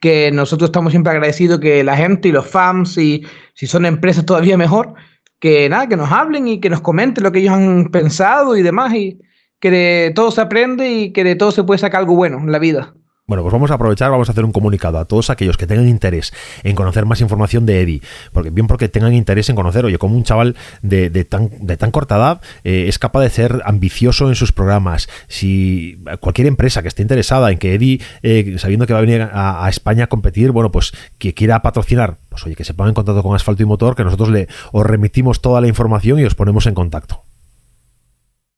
que 0.02 0.32
nosotros 0.32 0.68
estamos 0.68 0.90
siempre 0.92 1.12
agradecidos 1.12 1.60
que 1.60 1.84
la 1.84 1.96
gente 1.96 2.26
y 2.26 2.32
los 2.32 2.48
fans, 2.48 2.98
y 2.98 3.24
si 3.54 3.68
son 3.68 3.86
empresas 3.86 4.26
todavía 4.26 4.58
mejor, 4.58 4.94
que 5.38 5.68
nada, 5.68 5.86
que 5.86 5.96
nos 5.96 6.10
hablen 6.10 6.48
y 6.48 6.60
que 6.60 6.68
nos 6.70 6.80
comenten 6.80 7.22
lo 7.22 7.30
que 7.30 7.38
ellos 7.38 7.54
han 7.54 7.88
pensado 7.92 8.56
y 8.56 8.62
demás, 8.62 8.92
y 8.94 9.20
que 9.60 9.70
de 9.70 10.12
todo 10.12 10.32
se 10.32 10.40
aprende 10.40 10.90
y 10.90 11.12
que 11.12 11.22
de 11.22 11.36
todo 11.36 11.52
se 11.52 11.62
puede 11.62 11.78
sacar 11.78 12.00
algo 12.00 12.16
bueno 12.16 12.38
en 12.38 12.50
la 12.50 12.58
vida. 12.58 12.96
Bueno, 13.28 13.44
pues 13.44 13.52
vamos 13.52 13.70
a 13.70 13.74
aprovechar, 13.74 14.10
vamos 14.10 14.28
a 14.28 14.32
hacer 14.32 14.44
un 14.44 14.50
comunicado 14.50 14.98
a 14.98 15.04
todos 15.04 15.30
aquellos 15.30 15.56
que 15.56 15.68
tengan 15.68 15.86
interés 15.86 16.32
en 16.64 16.74
conocer 16.74 17.06
más 17.06 17.20
información 17.20 17.64
de 17.66 17.80
Eddie, 17.80 18.02
porque 18.32 18.50
bien 18.50 18.66
porque 18.66 18.88
tengan 18.88 19.14
interés 19.14 19.48
en 19.48 19.54
conocer, 19.54 19.84
oye, 19.84 19.96
como 19.96 20.16
un 20.16 20.24
chaval 20.24 20.56
de, 20.82 21.08
tan, 21.24 21.48
de 21.60 21.76
tan 21.76 21.92
corta 21.92 22.16
edad 22.16 22.40
eh, 22.64 22.86
es 22.88 22.98
capaz 22.98 23.20
de 23.20 23.30
ser 23.30 23.62
ambicioso 23.64 24.28
en 24.28 24.34
sus 24.34 24.50
programas. 24.50 25.08
Si 25.28 26.02
cualquier 26.18 26.48
empresa 26.48 26.82
que 26.82 26.88
esté 26.88 27.02
interesada 27.02 27.52
en 27.52 27.58
que 27.58 27.74
Eddie, 27.76 28.00
eh, 28.24 28.56
sabiendo 28.58 28.88
que 28.88 28.92
va 28.92 28.98
a 28.98 29.02
venir 29.02 29.22
a, 29.32 29.68
España 29.68 30.04
a 30.04 30.08
competir, 30.08 30.50
bueno, 30.50 30.72
pues 30.72 30.92
que 31.18 31.32
quiera 31.32 31.62
patrocinar, 31.62 32.18
pues 32.28 32.44
oye, 32.44 32.56
que 32.56 32.64
se 32.64 32.74
ponga 32.74 32.88
en 32.88 32.94
contacto 32.94 33.22
con 33.22 33.36
Asfalto 33.36 33.62
y 33.62 33.66
Motor, 33.66 33.94
que 33.94 34.02
nosotros 34.02 34.30
le 34.30 34.48
os 34.72 34.84
remitimos 34.84 35.40
toda 35.40 35.60
la 35.60 35.68
información 35.68 36.18
y 36.18 36.24
os 36.24 36.34
ponemos 36.34 36.66
en 36.66 36.74
contacto. 36.74 37.22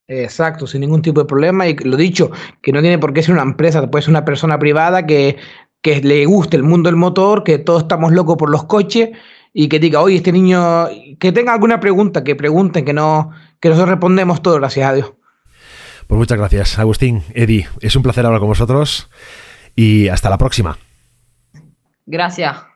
Exacto, 0.07 0.67
sin 0.67 0.83
ningún 0.83 1.03
tipo 1.03 1.21
de 1.21 1.27
problema. 1.27 1.67
Y 1.67 1.77
lo 1.77 1.97
dicho, 1.97 2.31
que 2.63 2.73
no 2.73 2.81
tiene 2.81 2.99
por 2.99 3.13
qué 3.13 3.23
ser 3.23 3.35
una 3.35 3.43
empresa, 3.43 3.91
puede 3.91 4.03
ser 4.03 4.11
una 4.11 4.25
persona 4.25 4.59
privada 4.59 5.07
que, 5.07 5.37
que 5.83 6.01
le 6.01 6.27
guste 6.27 6.57
el 6.57 6.63
mundo 6.63 6.89
del 6.89 6.97
motor, 6.97 7.45
que 7.45 7.59
todos 7.59 7.83
estamos 7.83 8.13
locos 8.13 8.37
por 8.37 8.51
los 8.51 8.65
coches 8.65 9.11
y 9.53 9.69
que 9.69 9.79
diga, 9.79 10.01
oye, 10.01 10.17
este 10.17 10.33
niño, 10.33 10.89
que 11.19 11.33
tenga 11.33 11.53
alguna 11.53 11.81
pregunta, 11.81 12.25
que 12.25 12.35
pregunten, 12.35 12.85
que 12.85 12.93
no, 12.93 13.31
que 13.61 13.69
nosotros 13.69 13.91
respondemos 13.91 14.43
todo, 14.43 14.57
gracias 14.57 14.89
a 14.89 14.95
Dios. 14.95 15.13
Pues 16.07 16.19
muchas 16.19 16.37
gracias, 16.37 16.79
Agustín, 16.79 17.23
Eddie. 17.33 17.69
Es 17.81 17.97
un 17.97 18.03
placer 18.03 18.27
hablar 18.27 18.41
con 18.41 18.49
vosotros 18.49 19.09
y 19.75 20.09
hasta 20.09 20.29
la 20.29 20.39
próxima. 20.39 20.77
Gracias. 22.05 22.74